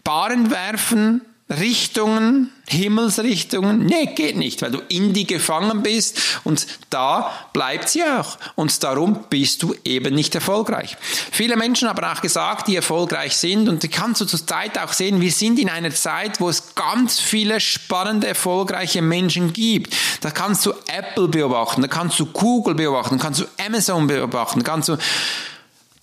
Bahnen 0.03 0.51
werfen. 0.51 1.21
Richtungen, 1.49 2.51
Himmelsrichtungen. 2.67 3.83
Nee, 3.85 4.13
geht 4.15 4.37
nicht, 4.37 4.61
weil 4.61 4.69
du 4.69 4.81
in 4.87 5.13
die 5.13 5.25
gefangen 5.25 5.81
bist 5.81 6.21
und 6.43 6.67
da 6.91 7.31
bleibt 7.53 7.89
sie 7.89 8.03
auch. 8.03 8.37
Und 8.53 8.83
darum 8.83 9.25
bist 9.31 9.63
du 9.63 9.73
eben 9.83 10.13
nicht 10.13 10.35
erfolgreich. 10.35 10.95
Viele 11.31 11.57
Menschen 11.57 11.89
haben 11.89 12.03
auch 12.03 12.21
gesagt, 12.21 12.67
die 12.67 12.75
erfolgreich 12.75 13.35
sind 13.35 13.67
und 13.67 13.81
die 13.81 13.87
kannst 13.87 14.21
du 14.21 14.25
zur 14.25 14.45
Zeit 14.45 14.77
auch 14.77 14.93
sehen, 14.93 15.21
wir 15.21 15.31
sind 15.31 15.57
in 15.57 15.69
einer 15.69 15.89
Zeit, 15.89 16.39
wo 16.39 16.49
es 16.49 16.75
ganz 16.75 17.19
viele 17.19 17.59
spannende, 17.59 18.27
erfolgreiche 18.27 19.01
Menschen 19.01 19.51
gibt. 19.51 19.95
Da 20.21 20.29
kannst 20.29 20.67
du 20.67 20.73
Apple 20.87 21.29
beobachten, 21.29 21.81
da 21.81 21.87
kannst 21.87 22.19
du 22.19 22.27
Google 22.27 22.75
beobachten, 22.75 23.17
kannst 23.17 23.41
du 23.41 23.45
Amazon 23.57 24.05
beobachten, 24.05 24.63
kannst 24.63 24.89
du 24.89 24.97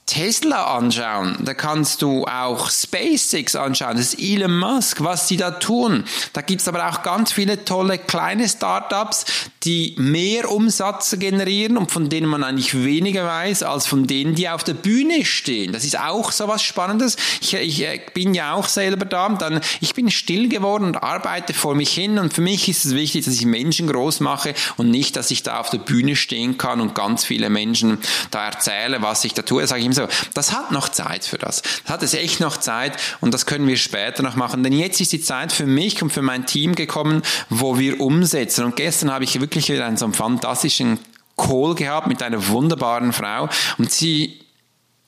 Tesla 0.07 0.77
anschauen, 0.77 1.37
da 1.41 1.53
kannst 1.53 2.01
du 2.01 2.25
auch 2.27 2.71
SpaceX 2.71 3.57
anschauen, 3.57 3.97
das 3.97 4.15
ist 4.15 4.21
Elon 4.21 4.57
Musk, 4.57 5.03
was 5.03 5.27
die 5.27 5.37
da 5.37 5.51
tun. 5.51 6.05
Da 6.33 6.43
gibt's 6.43 6.69
aber 6.69 6.89
auch 6.89 7.03
ganz 7.03 7.33
viele 7.33 7.65
tolle 7.65 7.99
kleine 7.99 8.49
Startups, 8.49 9.25
die 9.65 9.97
mehr 9.99 10.49
Umsatz 10.49 11.17
generieren 11.19 11.77
und 11.77 11.91
von 11.91 12.09
denen 12.09 12.29
man 12.29 12.45
eigentlich 12.45 12.85
weniger 12.85 13.27
weiß, 13.27 13.65
als 13.65 13.89
von 13.89 14.07
denen, 14.07 14.37
die 14.37 14.49
auf 14.49 14.63
der 14.63 14.75
Bühne 14.75 15.25
stehen. 15.25 15.73
Das 15.73 15.85
ist 15.85 15.99
auch 15.99 16.31
so 16.31 16.47
was 16.47 16.63
Spannendes. 16.63 17.17
Ich, 17.41 17.55
ich 17.55 17.83
äh, 17.83 18.01
bin 18.15 18.33
ja 18.33 18.55
auch 18.55 18.69
selber 18.69 19.07
da, 19.07 19.29
dann, 19.31 19.61
ich 19.81 19.95
bin 19.95 20.13
still 20.13 20.49
geworden 20.49 20.85
und 20.85 21.03
arbeite 21.03 21.53
vor 21.53 21.75
mich 21.75 21.93
hin 21.93 22.21
und 22.21 22.33
für 22.33 22.43
mich 22.43 22.69
ist 22.69 22.85
es 22.85 22.95
wichtig, 22.95 23.25
dass 23.25 23.35
ich 23.35 23.45
Menschen 23.45 23.89
groß 23.89 24.21
mache 24.21 24.55
und 24.77 24.89
nicht, 24.89 25.17
dass 25.17 25.33
ich 25.33 25.43
da 25.43 25.59
auf 25.59 25.71
der 25.71 25.79
Bühne 25.79 26.15
stehen 26.15 26.59
kann 26.59 26.81
und 26.81 26.95
ganz 26.95 27.25
viele 27.25 27.51
Menschen 27.51 27.99
da 28.31 28.47
erzähle, 28.47 29.03
was 29.03 29.25
ich 29.25 29.35
da 29.35 29.43
tue. 29.43 29.67
Sage 29.67 29.81
ich 29.81 29.96
so, 29.97 30.09
das 30.35 30.53
hat 30.53 30.71
noch 30.71 30.89
Zeit 30.89 31.25
für 31.25 31.39
das. 31.39 31.63
Das 31.63 31.89
hat 31.89 32.03
es 32.03 32.15
echt 32.15 32.41
noch 32.41 32.57
Zeit 32.57 32.97
und 33.21 33.35
das 33.35 33.47
können 33.47 33.67
wir 33.67 33.77
später 33.77 34.23
noch 34.23 34.37
machen. 34.37 34.63
Denn 34.63 34.73
jetzt 34.73 35.01
ist 35.01 35.13
die 35.13 35.21
Zeit 35.21 35.53
für 35.53 35.67
mich 35.67 36.03
und 36.03 36.11
für 36.11 36.23
mein 36.23 36.47
Team 36.47 36.75
gekommen, 36.75 37.23
wo 37.51 37.79
wir 37.79 38.01
umsetzen. 38.01 38.65
Und 38.65 38.77
gestern 38.77 39.11
habe 39.11 39.25
ich 39.25 39.41
wirklich 39.41 39.69
wieder 39.69 39.87
einen 39.87 39.97
so 39.97 40.05
einen 40.05 40.15
fantastischen 40.15 40.99
Call 41.37 41.75
gehabt 41.75 42.07
mit 42.07 42.23
einer 42.23 42.49
wunderbaren 42.49 43.13
Frau 43.13 43.49
und 43.79 43.91
sie, 43.91 44.41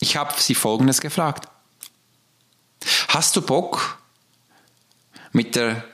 ich 0.00 0.16
habe 0.16 0.34
sie 0.36 0.54
Folgendes 0.54 1.00
gefragt. 1.00 1.48
Hast 3.08 3.34
du 3.36 3.42
Bock 3.42 3.98
mit 5.32 5.56
der 5.56 5.84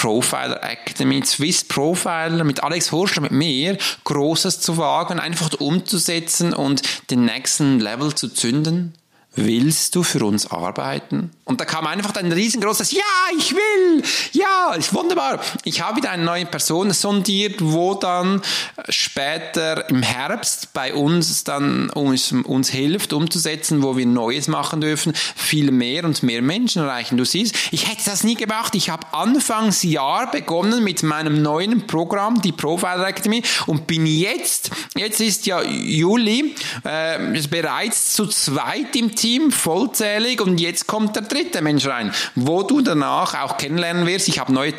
Profiler 0.00 0.62
Academy, 0.62 1.22
Swiss 1.26 1.62
Profiler, 1.62 2.42
mit 2.42 2.64
Alex 2.64 2.90
Horschler, 2.90 3.20
mit 3.20 3.32
mir, 3.32 3.76
Großes 4.04 4.58
zu 4.62 4.78
wagen, 4.78 5.20
einfach 5.20 5.50
umzusetzen 5.60 6.54
und 6.54 6.80
den 7.10 7.26
nächsten 7.26 7.80
Level 7.80 8.14
zu 8.14 8.28
zünden? 8.28 8.94
Willst 9.36 9.94
du 9.94 10.02
für 10.02 10.24
uns 10.24 10.50
arbeiten? 10.50 11.30
Und 11.44 11.60
da 11.60 11.64
kam 11.64 11.86
einfach 11.86 12.14
ein 12.16 12.32
riesengroßes 12.32 12.90
Ja, 12.90 13.00
ich 13.36 13.52
will! 13.52 14.02
Ja, 14.32 14.74
ist 14.74 14.92
wunderbar. 14.92 15.40
Ich 15.64 15.80
habe 15.80 15.98
wieder 15.98 16.10
eine 16.10 16.24
neue 16.24 16.46
Person 16.46 16.90
sondiert, 16.92 17.60
wo 17.60 17.94
dann 17.94 18.42
später 18.88 19.88
im 19.88 20.02
Herbst 20.02 20.72
bei 20.72 20.94
uns 20.94 21.44
dann 21.44 21.90
uns, 21.90 22.32
uns 22.32 22.70
hilft, 22.70 23.12
umzusetzen, 23.12 23.84
wo 23.84 23.96
wir 23.96 24.06
Neues 24.06 24.48
machen 24.48 24.80
dürfen, 24.80 25.12
viel 25.36 25.70
mehr 25.70 26.04
und 26.04 26.24
mehr 26.24 26.42
Menschen 26.42 26.82
erreichen. 26.82 27.16
Du 27.16 27.24
siehst, 27.24 27.54
ich 27.70 27.88
hätte 27.88 28.02
das 28.06 28.24
nie 28.24 28.34
gemacht. 28.34 28.74
Ich 28.74 28.90
habe 28.90 29.06
Anfangsjahr 29.12 30.28
begonnen 30.32 30.82
mit 30.82 31.04
meinem 31.04 31.40
neuen 31.40 31.86
Programm, 31.86 32.42
die 32.42 32.52
Profile 32.52 33.06
Academy, 33.06 33.44
und 33.66 33.86
bin 33.86 34.06
jetzt, 34.06 34.70
jetzt 34.96 35.20
ist 35.20 35.46
ja 35.46 35.62
Juli, 35.62 36.56
äh, 36.82 37.40
bereits 37.48 38.12
zu 38.12 38.26
zweit 38.26 38.96
im 38.96 39.14
Team, 39.20 39.52
vollzählig. 39.52 40.40
Und 40.40 40.60
jetzt 40.60 40.86
kommt 40.86 41.14
der 41.14 41.22
dritte 41.22 41.60
Mensch 41.60 41.86
rein, 41.86 42.12
wo 42.34 42.62
du 42.62 42.80
danach 42.80 43.42
auch 43.42 43.58
kennenlernen 43.58 44.06
wirst. 44.06 44.28
Ich 44.28 44.38
habe 44.38 44.52
neue 44.52 44.74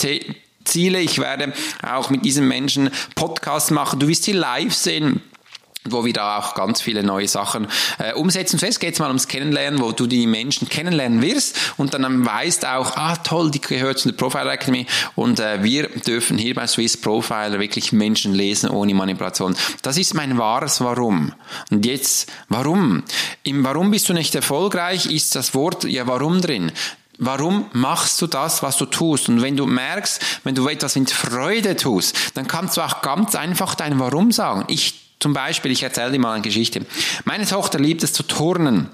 Ziele, 0.64 1.00
ich 1.00 1.20
werde 1.20 1.54
auch 1.88 2.10
mit 2.10 2.26
diesen 2.26 2.48
Menschen 2.48 2.90
Podcasts 3.16 3.72
machen, 3.72 4.00
du 4.00 4.08
wirst 4.08 4.24
sie 4.24 4.32
live 4.32 4.74
sehen 4.74 5.22
wo 5.86 6.06
wir 6.06 6.14
da 6.14 6.38
auch 6.38 6.54
ganz 6.54 6.82
viele 6.82 7.04
neue 7.04 7.28
Sachen 7.28 7.68
äh, 7.98 8.14
umsetzen. 8.14 8.60
Zuerst 8.60 8.80
geht 8.80 8.94
es 8.94 9.00
mal 9.00 9.08
ums 9.08 9.28
Kennenlernen, 9.28 9.82
wo 9.82 9.92
du 9.92 10.06
die 10.06 10.28
Menschen 10.28 10.70
kennenlernen 10.70 11.22
wirst 11.22 11.58
und 11.78 11.94
dann 11.94 12.26
weißt 12.26 12.66
auch, 12.66 12.96
ah 12.98 13.16
toll, 13.18 13.50
die 13.50 13.62
gehört 13.62 13.98
zu 13.98 14.10
der 14.10 14.18
Profile 14.18 14.52
Academy 14.52 14.86
und 15.16 15.40
äh, 15.40 15.64
wir 15.64 15.90
dürfen 15.90 16.38
hier 16.38 16.54
bei 16.54 16.68
Swiss 16.68 16.98
Profiler 16.98 17.60
wirklich 17.60 17.92
Menschen 17.92 18.34
lesen 18.34 18.70
ohne 18.70 18.94
Manipulation. 18.94 19.56
Das 19.82 19.98
ist 19.98 20.14
mein 20.14 20.38
wahres 20.38 20.82
Warum. 20.82 21.34
Und 21.72 21.86
jetzt, 21.86 22.32
warum? 22.50 23.04
Im 23.44 23.64
Warum 23.64 23.92
bist 23.92 24.08
du 24.10 24.14
nicht 24.14 24.36
erfolgreich 24.36 25.08
ist 25.08 25.36
das 25.36 25.54
Wort 25.56 25.84
ja 25.84 26.08
warum 26.08 26.42
drin. 26.42 26.72
Warum 27.18 27.70
machst 27.74 28.22
du 28.22 28.28
das, 28.28 28.64
was 28.64 28.78
du 28.78 28.86
tust? 28.86 29.30
Und 29.30 29.42
wenn 29.42 29.56
du 29.56 29.68
merkst, 29.68 30.22
wenn 30.44 30.56
du 30.56 30.68
etwas 30.68 30.96
mit 30.96 31.12
Freude 31.12 31.76
tust, 31.76 32.16
dann 32.34 32.48
kannst 32.48 32.78
du 32.78 32.82
auch 32.82 33.02
ganz 33.02 33.36
einfach 33.36 33.76
dein 33.76 34.00
Warum 34.00 34.32
sagen. 34.32 34.64
Ich 34.68 35.01
zum 35.22 35.34
Beispiel, 35.34 35.72
ich 35.72 35.84
erzähle 35.84 36.12
dir 36.12 36.20
mal 36.20 36.34
eine 36.34 36.42
Geschichte. 36.42 36.86
Meine 37.26 37.46
Tochter 37.46 37.80
liebt 37.80 38.04
es 38.04 38.12
zu 38.12 38.24
turnen. 38.24 38.90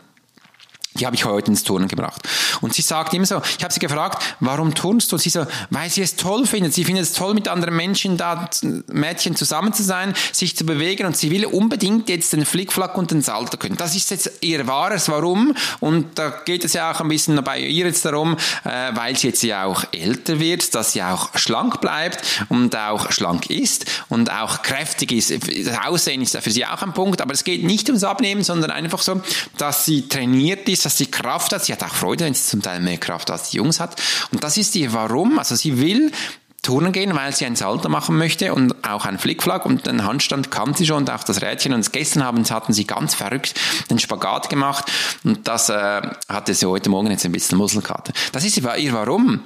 Die 1.00 1.06
habe 1.06 1.16
ich 1.16 1.26
heute 1.26 1.52
ins 1.52 1.64
Turnen 1.64 1.88
gebracht. 1.88 2.22
Und 2.62 2.74
sie 2.74 2.82
sagt 2.82 3.14
immer 3.14 3.26
so, 3.26 3.42
ich 3.58 3.64
habe 3.64 3.74
sie 3.74 3.80
gefragt, 3.80 4.24
warum 4.40 4.74
turnst 4.74 5.12
du? 5.12 5.16
Und 5.16 5.22
sie 5.22 5.30
so, 5.30 5.46
weil 5.70 5.90
sie 5.90 6.02
es 6.02 6.16
toll 6.16 6.46
findet. 6.46 6.74
Sie 6.74 6.84
findet 6.84 7.04
es 7.06 7.14
toll, 7.14 7.34
mit 7.34 7.48
anderen 7.48 7.76
Menschen 7.76 8.18
da, 8.18 8.50
Mädchen 8.88 9.36
zusammen 9.36 9.74
zu 9.74 9.84
sein, 9.84 10.14
sich 10.32 10.56
zu 10.56 10.66
bewegen 10.66 11.06
und 11.06 11.18
sie 11.18 11.32
will 11.32 11.46
unbedingt 11.46 12.10
jetzt 12.10 12.34
den 12.34 12.46
Flickflack 12.46 12.98
und 12.98 13.12
den 13.12 13.22
Salto 13.22 13.58
können. 13.58 13.78
Das 13.78 13.96
ist 13.96 14.12
jetzt 14.12 14.32
ihr 14.42 14.68
wahres 14.68 15.10
Warum 15.10 15.56
und 15.80 16.18
da 16.18 16.30
geht 16.30 16.66
es 16.66 16.74
ja 16.74 16.92
auch 16.92 17.02
ein 17.02 17.08
bisschen 17.08 17.44
bei 17.44 17.60
ihr 17.60 17.86
jetzt 17.86 18.06
darum, 18.06 18.38
äh, 18.64 18.96
weil 18.96 19.16
sie 19.16 19.28
jetzt 19.28 19.44
ja 19.44 19.66
auch 19.66 19.86
älter 19.92 20.40
wird, 20.40 20.74
dass 20.76 20.94
sie 20.94 21.04
auch 21.04 21.38
schlank 21.38 21.82
bleibt 21.82 22.24
und 22.50 22.76
auch 22.76 23.12
schlank 23.12 23.50
ist 23.50 23.86
und 24.10 24.32
auch 24.32 24.62
kräftig 24.62 25.12
ist. 25.12 25.32
Das 25.32 25.86
Aussehen 25.86 26.22
ist 26.22 26.38
für 26.38 26.52
sie 26.52 26.66
auch 26.66 26.82
ein 26.82 26.94
Punkt, 26.94 27.22
aber 27.22 27.34
es 27.34 27.44
geht 27.44 27.64
nicht 27.64 27.88
ums 27.90 28.04
Abnehmen, 28.04 28.44
sondern 28.44 28.72
einfach 28.72 29.02
so, 29.02 29.22
dass 29.58 29.86
sie 29.86 30.08
trainiert 30.08 30.68
ist, 30.70 30.86
dass 30.88 30.98
sie 30.98 31.08
Kraft 31.08 31.52
hat. 31.52 31.66
Sie 31.66 31.74
hat 31.74 31.84
auch 31.84 31.94
Freude, 31.94 32.24
wenn 32.24 32.34
sie 32.34 32.46
zum 32.46 32.62
Teil 32.62 32.80
mehr 32.80 32.98
Kraft 32.98 33.30
als 33.30 33.50
die 33.50 33.58
Jungs 33.58 33.82
hat. 33.82 34.02
Und 34.32 34.42
das 34.42 34.56
ist 34.56 34.74
ihr 34.78 34.94
Warum. 34.94 35.38
Also 35.38 35.54
sie 35.54 35.82
will 35.82 36.14
Turnen 36.62 36.94
gehen, 36.94 37.14
weil 37.14 37.36
sie 37.36 37.46
ein 37.46 37.58
Salto 37.58 37.90
machen 37.90 38.18
möchte 38.18 38.54
und 38.54 38.74
auch 38.88 39.04
einen 39.04 39.20
Flickflack 39.20 39.66
und 39.66 39.86
den 39.86 40.06
Handstand 40.06 40.50
kann 40.50 40.76
sie 40.76 40.86
schon 40.86 41.00
und 41.00 41.12
auch 41.12 41.24
das 41.24 41.42
Rädchen 41.42 41.74
und 41.74 41.92
gestern 41.92 42.22
Abend 42.22 42.50
hatten 42.52 42.72
sie 42.72 42.86
ganz 42.86 43.16
verrückt 43.16 43.54
den 43.90 44.00
Spagat 44.00 44.50
gemacht 44.50 44.86
und 45.26 45.46
das 45.46 45.68
äh, 45.68 46.02
hatte 46.30 46.54
sie 46.54 46.66
heute 46.66 46.90
Morgen 46.90 47.12
jetzt 47.12 47.26
ein 47.26 47.34
bisschen 47.34 47.58
Muskelkater. 47.58 48.14
Das 48.32 48.46
ist 48.46 48.58
ihr 48.58 48.94
Warum. 48.94 49.44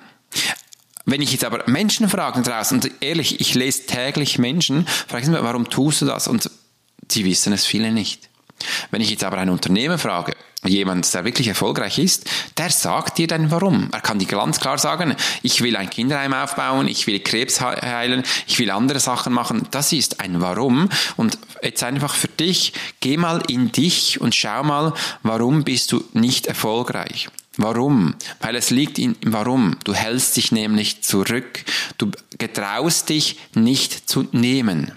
Wenn 1.06 1.24
ich 1.24 1.32
jetzt 1.32 1.44
aber 1.44 1.63
Menschen 1.68 2.08
frage 2.08 2.44
draußen, 2.44 2.80
und 2.80 2.92
ehrlich, 3.02 3.42
ich 3.42 3.56
lese 3.56 3.88
täglich 3.88 4.38
Menschen, 4.38 4.86
frage 5.08 5.24
ich 5.24 5.30
mich, 5.30 5.42
warum 5.42 5.70
tust 5.70 6.02
du 6.02 6.06
das? 6.06 6.28
Und 6.28 6.52
sie 7.10 7.26
wissen 7.26 7.52
es 7.52 7.65
viele 7.65 7.92
nicht. 7.92 8.30
Wenn 8.92 9.02
ich 9.02 9.10
jetzt 9.10 9.24
aber 9.24 9.38
ein 9.38 9.50
Unternehmen 9.50 9.98
frage, 9.98 10.36
jemand, 10.65 11.12
der 11.13 11.26
wirklich 11.26 11.47
erfolgreich 11.47 11.97
ist, 11.97 12.30
der 12.58 12.69
sagt 12.69 13.17
dir 13.17 13.28
dann 13.28 13.52
warum. 13.52 13.89
Er 13.91 14.02
kann 14.02 14.19
dir 14.19 14.28
ganz 14.28 14.60
klar 14.60 14.78
sagen, 14.78 15.15
ich 15.41 15.62
will 15.62 15.76
ein 15.76 15.89
Kinderheim 15.89 16.34
aufbauen, 16.34 16.88
ich 16.88 17.08
will 17.08 17.19
Krebs 17.19 17.62
heilen, 17.62 18.24
ich 18.47 18.60
will 18.60 18.69
andere 18.71 19.00
Sachen 19.00 19.34
machen. 19.34 19.67
Das 19.71 19.91
ist 19.91 20.19
ein 20.19 20.41
Warum. 20.41 20.89
Und 21.17 21.38
jetzt 21.62 21.84
einfach 21.84 22.13
für 22.13 22.28
dich, 22.28 22.74
geh 23.00 23.17
mal 23.17 23.41
in 23.47 23.71
dich 23.71 24.21
und 24.21 24.36
schau 24.36 24.63
mal, 24.63 24.93
warum 25.24 25.63
bist 25.63 25.91
du 25.91 26.04
nicht 26.13 26.47
erfolgreich. 26.47 27.30
Warum? 27.58 28.15
Weil 28.39 28.56
es 28.56 28.69
liegt 28.69 28.97
in 28.97 29.15
Warum. 29.26 29.78
Du 29.84 29.93
hältst 29.93 30.38
dich 30.38 30.52
nämlich 30.52 31.02
zurück. 31.02 31.63
Du 31.97 32.12
getraust 32.38 33.10
dich 33.10 33.38
nicht 33.56 34.10
zu 34.10 34.28
nehmen. 34.32 34.93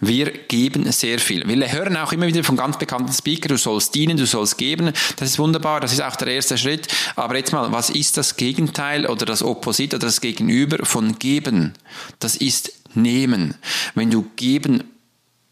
Wir 0.00 0.30
geben 0.30 0.90
sehr 0.92 1.18
viel. 1.18 1.46
Wir 1.46 1.72
hören 1.72 1.96
auch 1.96 2.12
immer 2.12 2.26
wieder 2.26 2.44
von 2.44 2.56
ganz 2.56 2.78
bekannten 2.78 3.12
Speaker, 3.12 3.48
du 3.48 3.56
sollst 3.56 3.94
dienen, 3.94 4.16
du 4.16 4.26
sollst 4.26 4.58
geben. 4.58 4.92
Das 5.16 5.30
ist 5.30 5.38
wunderbar, 5.38 5.80
das 5.80 5.92
ist 5.92 6.02
auch 6.02 6.16
der 6.16 6.28
erste 6.28 6.58
Schritt. 6.58 6.88
Aber 7.16 7.36
jetzt 7.36 7.52
mal, 7.52 7.72
was 7.72 7.90
ist 7.90 8.16
das 8.16 8.36
Gegenteil 8.36 9.06
oder 9.06 9.26
das 9.26 9.42
Opposit 9.42 9.94
oder 9.94 10.06
das 10.06 10.20
Gegenüber 10.20 10.84
von 10.84 11.18
geben? 11.18 11.74
Das 12.18 12.36
ist 12.36 12.72
nehmen. 12.94 13.54
Wenn 13.94 14.10
du 14.10 14.26
geben 14.36 14.84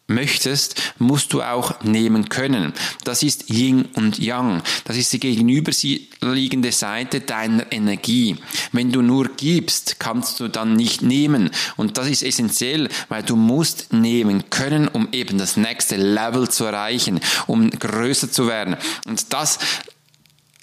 möchtest, 0.07 0.95
musst 0.99 1.33
du 1.33 1.43
auch 1.43 1.83
nehmen 1.83 2.29
können. 2.29 2.73
Das 3.05 3.23
ist 3.23 3.51
Yin 3.51 3.87
und 3.95 4.19
Yang. 4.19 4.63
Das 4.85 4.97
ist 4.97 5.13
die 5.13 5.21
gegenüberliegende 5.21 6.73
Seite 6.73 7.21
deiner 7.21 7.71
Energie. 7.73 8.37
Wenn 8.73 8.93
du 8.93 9.03
nur 9.03 9.29
gibst, 9.37 9.99
kannst 9.99 10.41
du 10.41 10.49
dann 10.49 10.75
nicht 10.75 11.03
nehmen. 11.03 11.51
Und 11.77 11.99
das 11.99 12.09
ist 12.09 12.23
essentiell, 12.23 12.89
weil 13.09 13.23
du 13.23 13.37
musst 13.37 13.93
nehmen 13.93 14.49
können, 14.51 14.89
um 14.89 15.09
eben 15.13 15.39
das 15.39 15.57
nächste 15.57 15.97
Level 15.97 16.49
zu 16.49 16.65
erreichen, 16.65 17.21
um 17.47 17.71
größer 17.71 18.31
zu 18.31 18.47
werden. 18.47 18.77
Und 19.07 19.33
das 19.33 19.59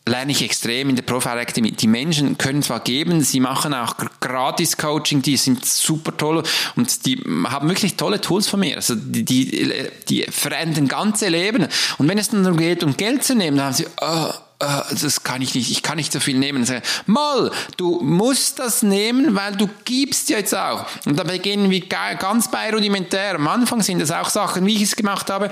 lerne 0.05 0.31
ich 0.31 0.41
extrem 0.41 0.89
in 0.89 0.95
der 0.95 1.03
Profile 1.03 1.39
Academy. 1.41 1.71
Die 1.71 1.87
Menschen 1.87 2.37
können 2.37 2.61
zwar 2.61 2.81
geben, 2.81 3.21
sie 3.21 3.39
machen 3.39 3.73
auch 3.73 3.95
gratis 4.19 4.77
Coaching, 4.77 5.21
die 5.21 5.37
sind 5.37 5.65
super 5.65 6.15
toll 6.17 6.43
und 6.75 7.05
die 7.05 7.17
haben 7.47 7.69
wirklich 7.69 7.95
tolle 7.95 8.19
Tools 8.19 8.47
von 8.47 8.59
mir. 8.59 8.75
Also 8.75 8.95
die, 8.95 9.23
die, 9.23 9.73
die 10.09 10.23
verändern 10.29 10.87
ganze 10.87 11.29
Leben. 11.29 11.67
Und 11.97 12.07
wenn 12.09 12.17
es 12.17 12.29
dann 12.29 12.43
darum 12.43 12.57
geht, 12.57 12.83
um 12.83 12.97
Geld 12.97 13.23
zu 13.23 13.35
nehmen, 13.35 13.57
dann 13.57 13.67
haben 13.67 13.73
sie, 13.73 13.87
oh, 14.01 14.31
das 14.59 15.23
kann 15.23 15.41
ich 15.41 15.55
nicht, 15.55 15.71
ich 15.71 15.83
kann 15.83 15.97
nicht 15.97 16.11
so 16.11 16.19
viel 16.19 16.37
nehmen. 16.37 16.65
Mal, 17.05 17.51
du 17.77 17.99
musst 18.01 18.59
das 18.59 18.81
nehmen, 18.81 19.35
weil 19.35 19.55
du 19.55 19.69
gibst 19.83 20.29
jetzt 20.29 20.55
auch. 20.55 20.85
Und 21.05 21.17
dabei 21.17 21.37
gehen 21.37 21.69
wir 21.69 21.81
ganz 21.81 22.49
bei 22.49 22.71
rudimentär. 22.71 23.35
Am 23.35 23.47
Anfang 23.47 23.81
sind 23.81 23.99
das 23.99 24.11
auch 24.11 24.29
Sachen, 24.29 24.65
wie 24.65 24.75
ich 24.75 24.83
es 24.83 24.95
gemacht 24.95 25.29
habe 25.29 25.49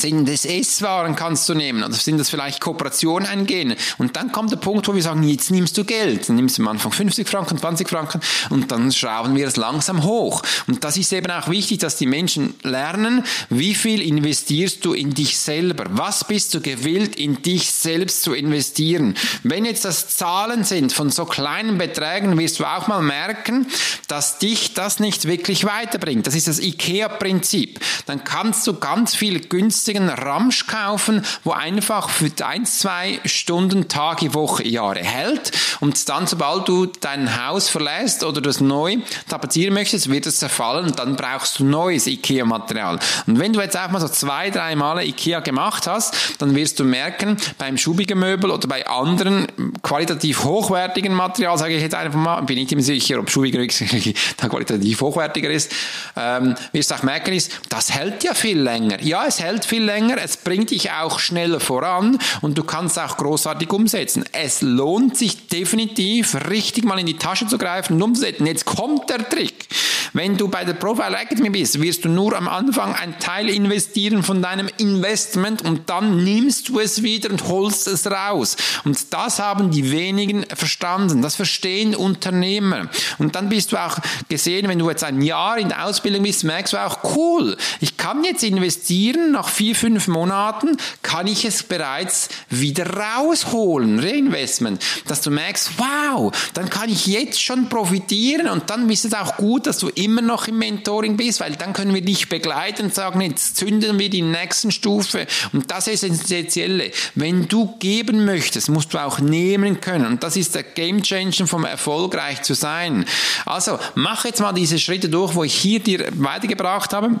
sind 0.00 0.28
das 0.28 0.44
Esswaren 0.44 1.16
kannst 1.16 1.48
du 1.48 1.54
nehmen 1.54 1.82
oder 1.82 1.94
sind 1.94 2.18
das 2.18 2.30
vielleicht 2.30 2.60
Kooperationen 2.60 3.28
eingehen 3.28 3.74
und 3.98 4.16
dann 4.16 4.32
kommt 4.32 4.52
der 4.52 4.56
Punkt, 4.56 4.88
wo 4.88 4.94
wir 4.94 5.02
sagen, 5.02 5.22
jetzt 5.22 5.50
nimmst 5.50 5.76
du 5.76 5.84
Geld, 5.84 6.28
dann 6.28 6.36
nimmst 6.36 6.58
du 6.58 6.62
am 6.62 6.68
Anfang 6.68 6.92
50 6.92 7.28
Franken, 7.28 7.58
20 7.58 7.88
Franken 7.88 8.20
und 8.50 8.70
dann 8.70 8.92
schrauben 8.92 9.34
wir 9.36 9.46
es 9.46 9.56
langsam 9.56 10.04
hoch 10.04 10.42
und 10.66 10.84
das 10.84 10.96
ist 10.96 11.12
eben 11.12 11.30
auch 11.30 11.48
wichtig, 11.48 11.78
dass 11.78 11.96
die 11.96 12.06
Menschen 12.06 12.54
lernen, 12.62 13.24
wie 13.50 13.74
viel 13.74 14.00
investierst 14.02 14.84
du 14.84 14.92
in 14.92 15.10
dich 15.14 15.38
selber, 15.38 15.84
was 15.90 16.24
bist 16.24 16.54
du 16.54 16.60
gewillt 16.60 17.16
in 17.16 17.42
dich 17.42 17.70
selbst 17.70 18.22
zu 18.22 18.34
investieren. 18.34 19.14
Wenn 19.42 19.64
jetzt 19.64 19.84
das 19.84 20.08
Zahlen 20.08 20.64
sind 20.64 20.92
von 20.92 21.10
so 21.10 21.24
kleinen 21.24 21.78
Beträgen, 21.78 22.38
wirst 22.38 22.60
du 22.60 22.64
auch 22.64 22.86
mal 22.86 23.02
merken, 23.02 23.66
dass 24.06 24.38
dich 24.38 24.74
das 24.74 25.00
nicht 25.00 25.26
wirklich 25.26 25.64
weiterbringt. 25.64 26.26
Das 26.26 26.34
ist 26.34 26.48
das 26.48 26.60
IKEA-Prinzip. 26.60 27.80
Dann 28.06 28.24
kannst 28.24 28.66
du 28.66 28.74
ganz 28.74 29.14
viel 29.14 29.40
günstiger 29.40 29.87
günstigen 29.88 30.10
Ramsch 30.10 30.66
kaufen, 30.66 31.24
wo 31.44 31.52
einfach 31.52 32.10
für 32.10 32.30
ein, 32.44 32.66
zwei 32.66 33.20
Stunden, 33.24 33.88
Tage, 33.88 34.34
Woche, 34.34 34.66
Jahre 34.66 35.00
hält. 35.00 35.52
Und 35.80 36.08
dann, 36.08 36.26
sobald 36.26 36.68
du 36.68 36.86
dein 36.86 37.46
Haus 37.46 37.70
verlässt 37.70 38.22
oder 38.22 38.40
das 38.40 38.60
neu 38.60 38.98
tapezieren 39.28 39.72
möchtest, 39.72 40.10
wird 40.10 40.26
es 40.26 40.38
zerfallen 40.40 40.86
und 40.86 40.98
dann 40.98 41.16
brauchst 41.16 41.58
du 41.58 41.64
neues 41.64 42.06
IKEA-Material. 42.06 42.98
Und 43.26 43.38
wenn 43.38 43.54
du 43.54 43.60
jetzt 43.60 43.78
auch 43.78 43.90
mal 43.90 44.00
so 44.00 44.08
zwei, 44.08 44.50
drei 44.50 44.76
Male 44.76 45.04
IKEA 45.06 45.40
gemacht 45.40 45.86
hast, 45.86 46.14
dann 46.38 46.54
wirst 46.54 46.78
du 46.80 46.84
merken, 46.84 47.38
beim 47.56 47.78
schubigen 47.78 48.18
Möbel 48.18 48.50
oder 48.50 48.68
bei 48.68 48.86
anderen 48.86 49.46
qualitativ 49.82 50.44
hochwertigen 50.44 51.14
Material, 51.14 51.56
sage 51.56 51.76
ich 51.76 51.82
jetzt 51.82 51.94
einfach 51.94 52.18
mal, 52.18 52.42
bin 52.42 52.58
ich 52.58 52.70
nicht 52.70 52.84
sicher, 52.84 53.18
ob 53.20 53.30
schubiger 53.30 53.58
da 54.36 54.48
qualitativ 54.48 55.00
hochwertiger 55.00 55.50
ist, 55.50 55.72
ähm, 56.16 56.54
wirst 56.72 56.90
du 56.90 56.94
auch 56.94 57.02
merken, 57.02 57.32
ist, 57.32 57.52
das 57.70 57.94
hält 57.94 58.24
ja 58.24 58.34
viel 58.34 58.60
länger. 58.60 59.00
Ja, 59.02 59.24
es 59.26 59.40
hält 59.40 59.64
viel 59.64 59.77
viel 59.78 59.84
länger, 59.84 60.16
es 60.20 60.36
bringt 60.36 60.70
dich 60.70 60.90
auch 60.90 61.20
schneller 61.20 61.60
voran 61.60 62.18
und 62.40 62.58
du 62.58 62.64
kannst 62.64 62.98
auch 62.98 63.16
großartig 63.16 63.72
umsetzen. 63.72 64.24
Es 64.32 64.60
lohnt 64.60 65.16
sich 65.16 65.46
definitiv, 65.48 66.34
richtig 66.50 66.84
mal 66.84 66.98
in 66.98 67.06
die 67.06 67.16
Tasche 67.16 67.46
zu 67.46 67.58
greifen 67.58 67.94
und 67.94 68.02
umzusetzen. 68.02 68.46
Jetzt 68.46 68.64
kommt 68.64 69.08
der 69.08 69.28
Trick. 69.28 69.68
Wenn 70.12 70.36
du 70.36 70.48
bei 70.48 70.64
der 70.64 70.72
Profile 70.72 71.16
Academy 71.16 71.50
bist, 71.50 71.80
wirst 71.80 72.04
du 72.04 72.08
nur 72.08 72.36
am 72.36 72.48
Anfang 72.48 72.94
einen 72.94 73.18
Teil 73.18 73.48
investieren 73.48 74.22
von 74.22 74.42
deinem 74.42 74.68
Investment 74.78 75.62
und 75.62 75.90
dann 75.90 76.24
nimmst 76.24 76.70
du 76.70 76.80
es 76.80 77.02
wieder 77.02 77.30
und 77.30 77.44
holst 77.44 77.86
es 77.86 78.10
raus. 78.10 78.56
Und 78.84 79.12
das 79.12 79.38
haben 79.38 79.70
die 79.70 79.92
wenigen 79.92 80.44
verstanden. 80.54 81.22
Das 81.22 81.36
verstehen 81.36 81.94
Unternehmer. 81.94 82.88
Und 83.18 83.36
dann 83.36 83.48
bist 83.48 83.72
du 83.72 83.76
auch 83.76 83.98
gesehen, 84.28 84.68
wenn 84.68 84.78
du 84.78 84.88
jetzt 84.88 85.04
ein 85.04 85.20
Jahr 85.20 85.58
in 85.58 85.68
der 85.68 85.84
Ausbildung 85.84 86.22
bist, 86.22 86.44
merkst 86.44 86.72
du 86.72 86.78
auch, 86.78 87.16
cool, 87.16 87.56
ich 87.80 87.96
kann 87.96 88.24
jetzt 88.24 88.42
investieren 88.42 89.32
nach 89.32 89.48
vier, 89.48 89.67
fünf 89.74 90.08
Monaten 90.08 90.76
kann 91.02 91.26
ich 91.26 91.44
es 91.44 91.62
bereits 91.62 92.28
wieder 92.50 92.86
rausholen, 92.86 93.98
Reinvestment, 93.98 94.82
dass 95.06 95.20
du 95.20 95.30
merkst, 95.30 95.72
wow, 95.78 96.32
dann 96.54 96.70
kann 96.70 96.88
ich 96.88 97.06
jetzt 97.06 97.42
schon 97.42 97.68
profitieren 97.68 98.48
und 98.48 98.70
dann 98.70 98.88
ist 98.90 99.04
es 99.04 99.14
auch 99.14 99.36
gut, 99.36 99.66
dass 99.66 99.78
du 99.78 99.88
immer 99.88 100.22
noch 100.22 100.48
im 100.48 100.58
Mentoring 100.58 101.16
bist, 101.16 101.40
weil 101.40 101.56
dann 101.56 101.72
können 101.72 101.94
wir 101.94 102.02
dich 102.02 102.28
begleiten 102.28 102.86
und 102.86 102.94
sagen, 102.94 103.20
jetzt 103.20 103.56
zünden 103.56 103.98
wir 103.98 104.10
die 104.10 104.22
nächsten 104.22 104.70
Stufe 104.70 105.26
und 105.52 105.70
das 105.70 105.86
ist 105.86 106.02
das 106.02 106.10
Essentielle. 106.10 106.90
Wenn 107.14 107.48
du 107.48 107.74
geben 107.78 108.24
möchtest, 108.24 108.68
musst 108.68 108.94
du 108.94 108.98
auch 108.98 109.18
nehmen 109.18 109.80
können 109.80 110.06
und 110.06 110.22
das 110.22 110.36
ist 110.36 110.54
der 110.54 110.62
Game 110.62 111.02
Changer 111.02 111.46
vom 111.46 111.64
erfolgreich 111.64 112.42
zu 112.42 112.54
sein. 112.54 113.04
Also 113.44 113.78
mach 113.94 114.24
jetzt 114.24 114.40
mal 114.40 114.52
diese 114.52 114.78
Schritte 114.78 115.08
durch, 115.08 115.34
wo 115.34 115.44
ich 115.44 115.54
hier 115.54 115.80
dir 115.80 116.08
weitergebracht 116.12 116.92
habe 116.92 117.20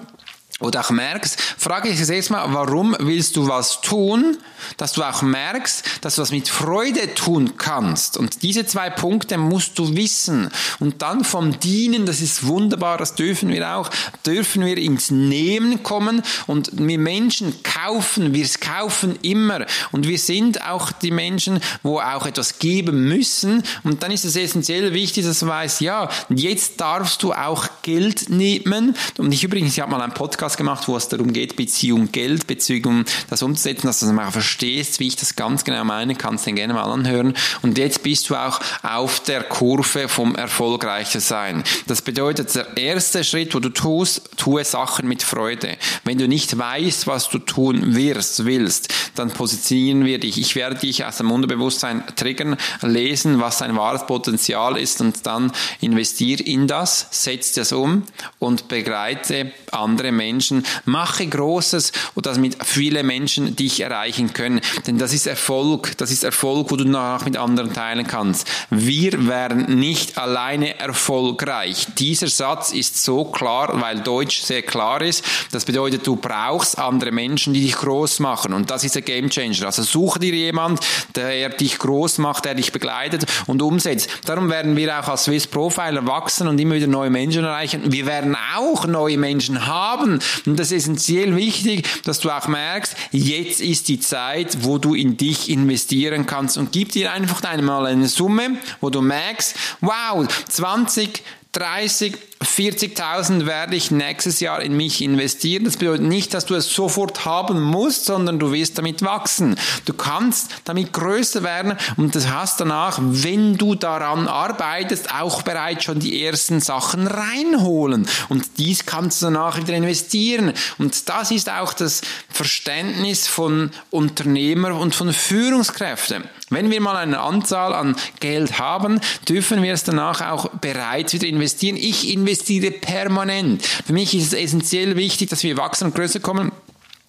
oder 0.60 0.80
auch 0.80 0.90
merkst, 0.90 1.40
frage 1.56 1.88
ich 1.88 2.00
es 2.00 2.10
erstmal, 2.10 2.52
warum 2.52 2.96
willst 2.98 3.36
du 3.36 3.46
was 3.46 3.80
tun, 3.80 4.38
dass 4.76 4.92
du 4.92 5.04
auch 5.04 5.22
merkst, 5.22 5.84
dass 6.00 6.16
du 6.16 6.22
das 6.22 6.32
mit 6.32 6.48
Freude 6.48 7.14
tun 7.14 7.56
kannst. 7.56 8.16
Und 8.16 8.42
diese 8.42 8.66
zwei 8.66 8.90
Punkte 8.90 9.38
musst 9.38 9.78
du 9.78 9.94
wissen. 9.94 10.50
Und 10.80 11.00
dann 11.02 11.24
vom 11.24 11.60
Dienen, 11.60 12.06
das 12.06 12.20
ist 12.20 12.46
wunderbar, 12.46 12.98
das 12.98 13.14
dürfen 13.14 13.50
wir 13.50 13.76
auch, 13.76 13.88
dürfen 14.26 14.64
wir 14.64 14.78
ins 14.78 15.12
Nehmen 15.12 15.84
kommen. 15.84 16.22
Und 16.48 16.70
wir 16.72 16.98
Menschen 16.98 17.62
kaufen, 17.62 18.34
wir 18.34 18.48
kaufen 18.60 19.16
immer. 19.22 19.64
Und 19.92 20.08
wir 20.08 20.18
sind 20.18 20.66
auch 20.66 20.90
die 20.90 21.12
Menschen, 21.12 21.60
wo 21.84 22.00
auch 22.00 22.26
etwas 22.26 22.58
geben 22.58 23.06
müssen. 23.06 23.62
Und 23.84 24.02
dann 24.02 24.10
ist 24.10 24.24
es 24.24 24.34
essentiell 24.34 24.92
wichtig, 24.92 25.24
dass 25.24 25.38
du 25.38 25.46
weißt, 25.46 25.82
ja, 25.82 26.08
jetzt 26.30 26.80
darfst 26.80 27.22
du 27.22 27.32
auch 27.32 27.68
Geld 27.82 28.28
nehmen. 28.28 28.96
Und 29.18 29.32
ich 29.32 29.44
übrigens, 29.44 29.74
ich 29.74 29.80
habe 29.80 29.92
mal 29.92 30.00
einen 30.00 30.14
Podcast 30.14 30.47
Podcast 30.48 30.56
gemacht, 30.56 30.88
wo 30.88 30.96
es 30.96 31.08
darum 31.08 31.32
geht, 31.34 31.56
Beziehung 31.56 32.10
Geld, 32.10 32.46
Beziehung 32.46 33.04
das 33.28 33.42
umzusetzen, 33.42 33.86
dass 33.86 34.00
du 34.00 34.06
mal 34.06 34.30
verstehst, 34.30 34.98
wie 34.98 35.08
ich 35.08 35.16
das 35.16 35.36
ganz 35.36 35.62
genau 35.62 35.84
meine, 35.84 36.14
kannst 36.14 36.46
du 36.46 36.50
den 36.50 36.56
gerne 36.56 36.72
mal 36.72 36.90
anhören. 36.90 37.34
Und 37.60 37.76
jetzt 37.76 38.02
bist 38.02 38.30
du 38.30 38.34
auch 38.34 38.58
auf 38.82 39.20
der 39.20 39.42
Kurve 39.42 40.08
vom 40.08 40.34
erfolgreicher 40.36 41.20
sein. 41.20 41.64
Das 41.86 42.00
bedeutet, 42.00 42.54
der 42.54 42.76
erste 42.78 43.24
Schritt, 43.24 43.54
wo 43.54 43.60
du 43.60 43.68
tust, 43.68 44.30
tue 44.38 44.64
Sachen 44.64 45.06
mit 45.06 45.22
Freude. 45.22 45.76
Wenn 46.04 46.16
du 46.16 46.26
nicht 46.26 46.56
weißt, 46.56 47.06
was 47.06 47.28
du 47.28 47.38
tun 47.38 47.94
wirst, 47.94 48.46
willst, 48.46 48.94
dann 49.16 49.30
positionieren 49.30 50.06
wir 50.06 50.18
dich. 50.18 50.38
Ich 50.38 50.56
werde 50.56 50.76
dich 50.76 51.04
aus 51.04 51.18
dem 51.18 51.30
Unterbewusstsein 51.30 52.04
triggern, 52.16 52.56
lesen, 52.80 53.40
was 53.40 53.58
dein 53.58 53.76
wahres 53.76 54.06
Potenzial 54.06 54.78
ist 54.78 55.02
und 55.02 55.26
dann 55.26 55.52
investier 55.80 56.46
in 56.46 56.66
das, 56.66 57.06
setz 57.10 57.52
das 57.52 57.72
um 57.72 58.04
und 58.38 58.68
begleite 58.68 59.52
andere 59.72 60.10
Menschen 60.10 60.37
Menschen. 60.38 60.64
Mache 60.84 61.26
Großes 61.26 61.90
und 62.14 62.26
damit 62.26 62.64
viele 62.64 63.02
Menschen 63.02 63.56
dich 63.56 63.80
erreichen 63.80 64.32
können. 64.32 64.60
Denn 64.86 64.96
das 64.96 65.12
ist 65.12 65.26
Erfolg. 65.26 65.96
Das 65.96 66.12
ist 66.12 66.22
Erfolg, 66.22 66.70
wo 66.70 66.76
du 66.76 66.84
danach 66.84 67.24
mit 67.24 67.36
anderen 67.36 67.72
teilen 67.72 68.06
kannst. 68.06 68.46
Wir 68.70 69.26
werden 69.26 69.80
nicht 69.80 70.16
alleine 70.16 70.78
erfolgreich. 70.78 71.88
Dieser 71.98 72.28
Satz 72.28 72.72
ist 72.72 73.02
so 73.02 73.24
klar, 73.24 73.80
weil 73.80 74.00
Deutsch 74.00 74.42
sehr 74.42 74.62
klar 74.62 75.02
ist. 75.02 75.24
Das 75.50 75.64
bedeutet, 75.64 76.06
du 76.06 76.14
brauchst 76.14 76.78
andere 76.78 77.10
Menschen, 77.10 77.52
die 77.52 77.62
dich 77.62 77.74
groß 77.74 78.20
machen. 78.20 78.52
Und 78.52 78.70
das 78.70 78.84
ist 78.84 78.94
der 78.94 79.02
Game 79.02 79.30
Changer. 79.30 79.66
Also 79.66 79.82
suche 79.82 80.20
dir 80.20 80.32
jemand, 80.32 80.78
der 81.16 81.48
dich 81.48 81.80
groß 81.80 82.18
macht, 82.18 82.44
der 82.44 82.54
dich 82.54 82.70
begleitet 82.70 83.26
und 83.46 83.60
umsetzt. 83.60 84.08
Darum 84.24 84.50
werden 84.50 84.76
wir 84.76 85.00
auch 85.00 85.08
als 85.08 85.24
Swiss 85.24 85.48
Profiler 85.48 86.06
wachsen 86.06 86.46
und 86.46 86.60
immer 86.60 86.76
wieder 86.76 86.86
neue 86.86 87.10
Menschen 87.10 87.42
erreichen. 87.42 87.90
Wir 87.90 88.06
werden 88.06 88.36
auch 88.56 88.86
neue 88.86 89.18
Menschen 89.18 89.66
haben, 89.66 90.20
und 90.46 90.58
das 90.58 90.72
ist 90.72 90.88
essentiell 90.88 91.36
wichtig, 91.36 91.86
dass 92.04 92.20
du 92.20 92.30
auch 92.30 92.48
merkst, 92.48 92.96
jetzt 93.12 93.60
ist 93.60 93.88
die 93.88 94.00
Zeit, 94.00 94.64
wo 94.64 94.78
du 94.78 94.94
in 94.94 95.16
dich 95.16 95.50
investieren 95.50 96.26
kannst. 96.26 96.58
Und 96.58 96.72
gib 96.72 96.92
dir 96.92 97.12
einfach 97.12 97.42
einmal 97.44 97.86
eine 97.86 98.08
Summe, 98.08 98.58
wo 98.80 98.90
du 98.90 99.00
merkst, 99.00 99.54
wow, 99.80 100.26
20, 100.48 101.22
30, 101.52 102.16
40.000 102.58 103.46
werde 103.46 103.76
ich 103.76 103.92
nächstes 103.92 104.40
Jahr 104.40 104.60
in 104.60 104.76
mich 104.76 105.00
investieren. 105.00 105.62
Das 105.62 105.76
bedeutet 105.76 106.06
nicht, 106.06 106.34
dass 106.34 106.44
du 106.44 106.56
es 106.56 106.68
sofort 106.68 107.24
haben 107.24 107.62
musst, 107.62 108.06
sondern 108.06 108.40
du 108.40 108.50
wirst 108.50 108.78
damit 108.78 109.02
wachsen. 109.02 109.54
Du 109.84 109.92
kannst 109.92 110.50
damit 110.64 110.92
größer 110.92 111.44
werden 111.44 111.78
und 111.96 112.16
das 112.16 112.28
hast 112.28 112.60
danach, 112.60 112.98
wenn 113.00 113.56
du 113.58 113.76
daran 113.76 114.26
arbeitest, 114.26 115.14
auch 115.14 115.42
bereits 115.42 115.84
schon 115.84 116.00
die 116.00 116.24
ersten 116.24 116.58
Sachen 116.58 117.06
reinholen. 117.06 118.08
Und 118.28 118.44
dies 118.58 118.84
kannst 118.84 119.22
du 119.22 119.26
danach 119.26 119.56
wieder 119.58 119.74
investieren. 119.74 120.52
Und 120.78 121.08
das 121.08 121.30
ist 121.30 121.48
auch 121.48 121.72
das 121.72 122.00
Verständnis 122.28 123.28
von 123.28 123.70
Unternehmer 123.90 124.74
und 124.74 124.96
von 124.96 125.12
Führungskräften. 125.12 126.24
Wenn 126.50 126.70
wir 126.70 126.80
mal 126.80 126.96
eine 126.96 127.20
Anzahl 127.20 127.74
an 127.74 127.96
Geld 128.20 128.58
haben, 128.58 129.00
dürfen 129.28 129.62
wir 129.62 129.74
es 129.74 129.84
danach 129.84 130.20
auch 130.20 130.48
bereits 130.60 131.12
wieder 131.12 131.26
investieren. 131.26 131.76
Ich 131.76 132.12
investiere 132.12 132.70
permanent. 132.70 133.64
Für 133.64 133.92
mich 133.92 134.14
ist 134.14 134.28
es 134.28 134.32
essentiell 134.32 134.96
wichtig, 134.96 135.30
dass 135.30 135.42
wir 135.42 135.56
wachsen 135.56 135.86
und 135.86 135.94
größer 135.94 136.20
kommen 136.20 136.52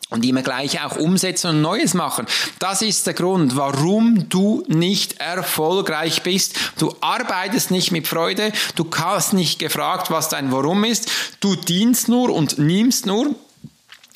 und 0.09 0.25
immer 0.25 0.41
gleich 0.41 0.83
auch 0.83 0.97
umsetzen 0.97 1.51
und 1.51 1.61
Neues 1.61 1.93
machen. 1.93 2.25
Das 2.57 2.81
ist 2.81 3.05
der 3.07 3.13
Grund, 3.13 3.55
warum 3.55 4.27
du 4.29 4.63
nicht 4.67 5.19
erfolgreich 5.19 6.23
bist. 6.23 6.57
Du 6.79 6.95
arbeitest 7.01 7.71
nicht 7.71 7.91
mit 7.91 8.07
Freude, 8.07 8.51
du 8.75 8.89
hast 8.97 9.33
nicht 9.33 9.59
gefragt, 9.59 10.09
was 10.11 10.29
dein 10.29 10.51
Warum 10.51 10.83
ist, 10.83 11.11
du 11.39 11.55
dienst 11.55 12.09
nur 12.09 12.31
und 12.31 12.57
nimmst 12.57 13.05
nur 13.05 13.35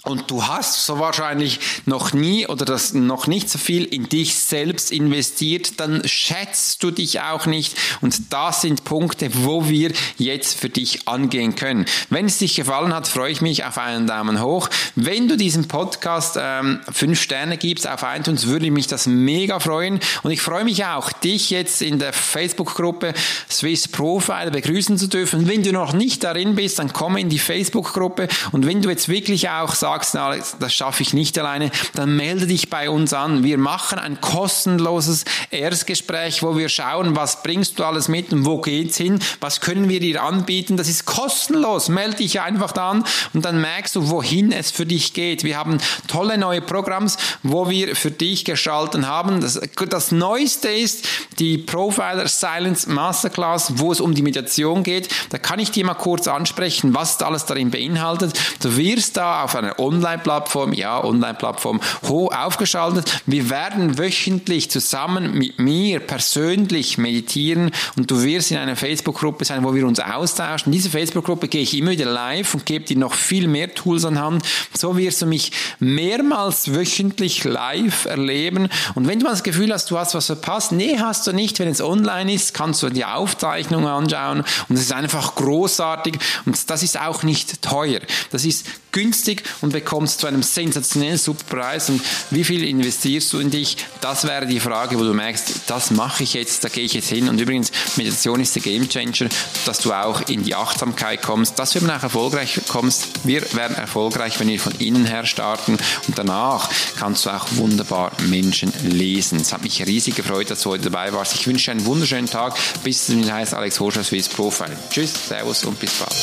und 0.06 0.30
du 0.30 0.46
hast 0.46 0.86
so 0.86 1.00
wahrscheinlich 1.00 1.62
noch 1.86 2.12
nie 2.12 2.46
oder 2.46 2.66
das 2.66 2.94
noch 2.94 3.28
nicht 3.28 3.50
so 3.50 3.58
viel 3.58 3.86
in 3.86 4.10
dich 4.10 4.36
selbst 4.36 4.92
investiert, 4.92 5.80
dann 5.80 6.06
schätzt 6.06 6.84
du 6.84 6.92
dich 6.92 7.22
auch 7.22 7.46
nicht. 7.46 7.78
Und 8.02 8.34
das 8.34 8.62
sind 8.62 8.84
Punkte, 8.84 9.30
wo 9.34 9.70
wir 9.70 9.94
jetzt 10.18 10.60
für 10.60 10.68
dich 10.68 11.08
angehen 11.08 11.56
können. 11.56 11.86
Wenn 12.10 12.26
es 12.26 12.38
dich 12.38 12.56
gefallen 12.56 12.94
hat, 12.94 13.08
freue 13.08 13.32
ich 13.32 13.40
mich 13.40 13.64
auf 13.64 13.78
einen 13.78 14.06
Daumen 14.06 14.42
hoch. 14.42 14.70
Wenn 14.96 15.30
du 15.30 15.38
diesem 15.38 15.70
Podcast 15.70 16.38
ähm, 16.38 16.82
fünf 16.92 17.22
Sterne 17.22 17.58
gibst 17.58 17.88
auf 17.88 18.04
iTunes, 18.04 18.48
würde 18.48 18.72
mich 18.72 18.88
das 18.88 19.08
mega 19.08 19.62
freuen. 19.62 20.02
Und 20.24 20.32
ich 20.32 20.42
freue 20.42 20.66
mich 20.66 20.84
auch, 20.84 21.14
dich 21.14 21.50
jetzt 21.50 21.82
in 21.82 22.00
der 22.00 22.12
Facebook-Gruppe 22.12 23.14
Swiss 23.50 23.88
Profile 23.88 24.52
begrüßen 24.52 24.98
zu 24.98 25.08
dürfen. 25.08 25.48
Wenn 25.48 25.64
du 25.64 25.72
noch 25.72 25.94
nicht 25.94 26.26
darin 26.26 26.56
bist, 26.56 26.80
dann 26.80 26.92
komm 26.92 27.16
in 27.16 27.30
die 27.30 27.40
Facebook-Gruppe. 27.40 28.28
Und 28.52 28.66
wenn 28.66 28.82
du 28.82 28.90
jetzt 28.90 29.08
wirklich 29.08 29.48
auch 29.48 29.74
sagst, 29.74 29.93
sagst, 29.94 30.16
Alex, 30.16 30.56
das 30.60 30.74
schaffe 30.74 31.04
ich 31.04 31.14
nicht 31.14 31.38
alleine, 31.38 31.70
dann 31.94 32.16
melde 32.16 32.48
dich 32.48 32.70
bei 32.70 32.90
uns 32.90 33.14
an. 33.14 33.44
Wir 33.44 33.60
machen 33.60 34.00
ein 34.00 34.20
kostenloses 34.22 35.24
Erstgespräch, 35.52 36.42
wo 36.42 36.58
wir 36.58 36.70
schauen, 36.70 37.16
was 37.16 37.44
bringst 37.44 37.78
du 37.78 37.84
alles 37.84 38.08
mit 38.08 38.34
und 38.34 38.46
wo 38.46 38.60
geht's 38.60 38.98
hin, 38.98 39.20
was 39.40 39.62
können 39.62 39.90
wir 39.90 40.00
dir 40.00 40.24
anbieten. 40.24 40.78
Das 40.78 40.90
ist 40.90 41.06
kostenlos. 41.06 41.90
Melde 41.90 42.18
dich 42.18 42.42
einfach 42.42 42.76
an 42.76 43.04
und 43.34 43.46
dann 43.46 43.62
merkst 43.62 43.96
du, 43.96 44.10
wohin 44.10 44.52
es 44.52 44.72
für 44.72 44.86
dich 44.86 45.14
geht. 45.14 45.44
Wir 45.44 45.58
haben 45.58 45.78
tolle 46.08 46.38
neue 46.40 46.62
Programms, 46.62 47.18
wo 47.44 47.70
wir 47.70 47.96
für 47.96 48.12
dich 48.12 48.46
gestalten 48.46 49.08
haben. 49.08 49.42
Das, 49.42 49.60
das 49.90 50.12
Neueste 50.12 50.70
ist 50.70 51.08
die 51.38 51.60
Profiler 51.60 52.28
Silence 52.28 52.90
Masterclass, 52.90 53.74
wo 53.76 53.92
es 53.92 54.02
um 54.02 54.16
die 54.16 54.24
Meditation 54.24 54.82
geht. 54.82 55.10
Da 55.30 55.38
kann 55.38 55.60
ich 55.60 55.70
dir 55.70 55.86
mal 55.86 55.94
kurz 55.94 56.28
ansprechen, 56.28 56.96
was 56.96 57.22
alles 57.22 57.46
darin 57.46 57.70
beinhaltet. 57.70 58.34
Du 58.62 58.76
wirst 58.76 59.18
da 59.18 59.44
auf 59.44 59.56
einer 59.56 59.80
Online-Plattform, 59.84 60.74
ja, 60.74 61.04
Online-Plattform, 61.04 61.82
hoch 62.08 62.34
aufgeschaltet. 62.34 63.22
Wir 63.26 63.50
werden 63.50 63.98
wöchentlich 63.98 64.72
zusammen 64.72 65.34
mit 65.34 65.60
mir 65.60 66.00
persönlich 66.00 66.98
meditieren 66.98 67.72
und 67.98 68.10
du 68.10 68.22
wirst 68.24 68.52
in 68.52 68.58
einer 68.58 68.76
Facebook-Gruppe 68.76 69.46
sein, 69.46 69.64
wo 69.64 69.74
wir 69.74 69.86
uns 69.86 70.00
austauschen. 70.00 70.68
In 70.68 70.78
diese 70.78 70.90
Facebook-Gruppe 70.90 71.48
gehe 71.48 71.62
ich 71.62 71.78
immer 71.78 71.92
wieder 71.92 72.06
live 72.06 72.54
und 72.54 72.66
gebe 72.66 72.86
dir 72.86 72.98
noch 72.98 73.14
viel 73.14 73.48
mehr 73.48 73.74
Tools 73.74 74.06
an 74.06 74.20
Hand. 74.20 74.44
So 74.74 74.98
wirst 74.98 75.22
du 75.22 75.26
mich 75.26 75.52
mehrmals 75.80 76.74
wöchentlich 76.74 77.44
live 77.44 78.06
erleben. 78.06 78.70
Und 78.96 79.08
wenn 79.08 79.20
du 79.20 79.26
das 79.26 79.44
Gefühl 79.44 79.74
hast, 79.74 79.92
du 79.92 79.98
hast 79.98 80.16
was 80.16 80.28
verpasst, 80.28 80.72
nee, 80.72 80.98
hast 81.00 81.28
du 81.28 81.34
nicht. 81.34 81.60
Wenn 81.60 81.68
es 81.68 81.82
online 81.82 82.34
ist, 82.34 82.54
kannst 82.54 82.84
du 82.84 82.90
die 82.90 83.06
Aufzeichnung 83.06 83.88
anschauen 83.88 84.44
und 84.70 84.76
es 84.76 84.82
ist 84.82 84.94
einfach 84.94 85.36
großartig 85.36 86.16
und 86.46 86.70
das 86.70 86.84
ist 86.84 87.00
auch 87.00 87.24
nicht 87.24 87.62
teuer. 87.62 88.00
Das 88.32 88.46
ist 88.46 88.66
günstig 88.94 89.44
und 89.60 89.74
bekommst 89.74 90.22
zu 90.22 90.28
einem 90.28 90.42
sensationellen 90.42 91.18
Superpreis. 91.18 91.90
Und 91.90 92.02
wie 92.32 92.46
viel 92.46 92.64
investierst 92.64 93.34
du 93.34 93.40
in 93.40 93.52
dich? 93.52 93.76
Das 94.00 94.26
wäre 94.26 94.48
die 94.48 94.62
Frage, 94.62 94.98
wo 94.98 95.04
du 95.04 95.14
merkst, 95.14 95.64
das 95.68 95.92
mache 95.92 96.24
ich 96.24 96.34
jetzt, 96.34 96.64
da 96.64 96.70
gehe 96.70 96.86
ich 96.86 96.94
jetzt 96.94 97.10
hin. 97.10 97.28
Und 97.28 97.42
übrigens, 97.42 97.72
Meditation 97.98 98.40
ist 98.40 98.56
der 98.56 98.62
Gamechanger, 98.62 99.28
dass 99.66 99.80
du 99.80 99.92
auch 99.92 100.22
in 100.30 100.44
die 100.44 100.56
Achtsamkeit 100.56 101.22
kommst, 101.22 101.60
dass 101.60 101.72
du 101.72 101.80
eben 101.80 101.90
auch 101.90 102.04
erfolgreich 102.04 102.62
kommst. 102.70 103.26
Wir 103.26 103.42
werden 103.54 103.76
erfolgreich, 103.76 104.40
wenn 104.40 104.48
wir 104.48 104.60
von 104.60 104.74
innen 104.80 105.06
her 105.06 105.26
starten 105.26 105.78
und 106.08 106.18
danach 106.18 106.70
kannst 106.98 107.26
du 107.26 107.32
auch 107.32 107.48
wunderbar 107.56 108.12
Menschen 108.30 108.72
lesen. 108.84 109.40
Es 109.40 109.52
hat 109.52 109.64
mich 109.64 109.86
riesig 109.86 110.16
gefreut, 110.16 110.52
dass 110.52 110.62
du 110.62 110.70
heute 110.70 110.90
dabei 110.90 111.12
warst. 111.14 111.34
Ich 111.34 111.48
wünsche 111.48 111.66
dir 111.66 111.72
einen 111.72 111.86
wunderschönen 111.86 112.28
Tag. 112.28 112.56
Bis 112.84 113.08
zum 113.08 113.24
heißt 113.30 113.54
Alex 113.54 113.80
Horscher 113.80 114.04
Swiss 114.04 114.30
Profile. 114.30 114.78
Tschüss, 114.90 115.14
Servus 115.28 115.64
und 115.66 115.80
bis 115.80 115.92
bald. 115.94 116.14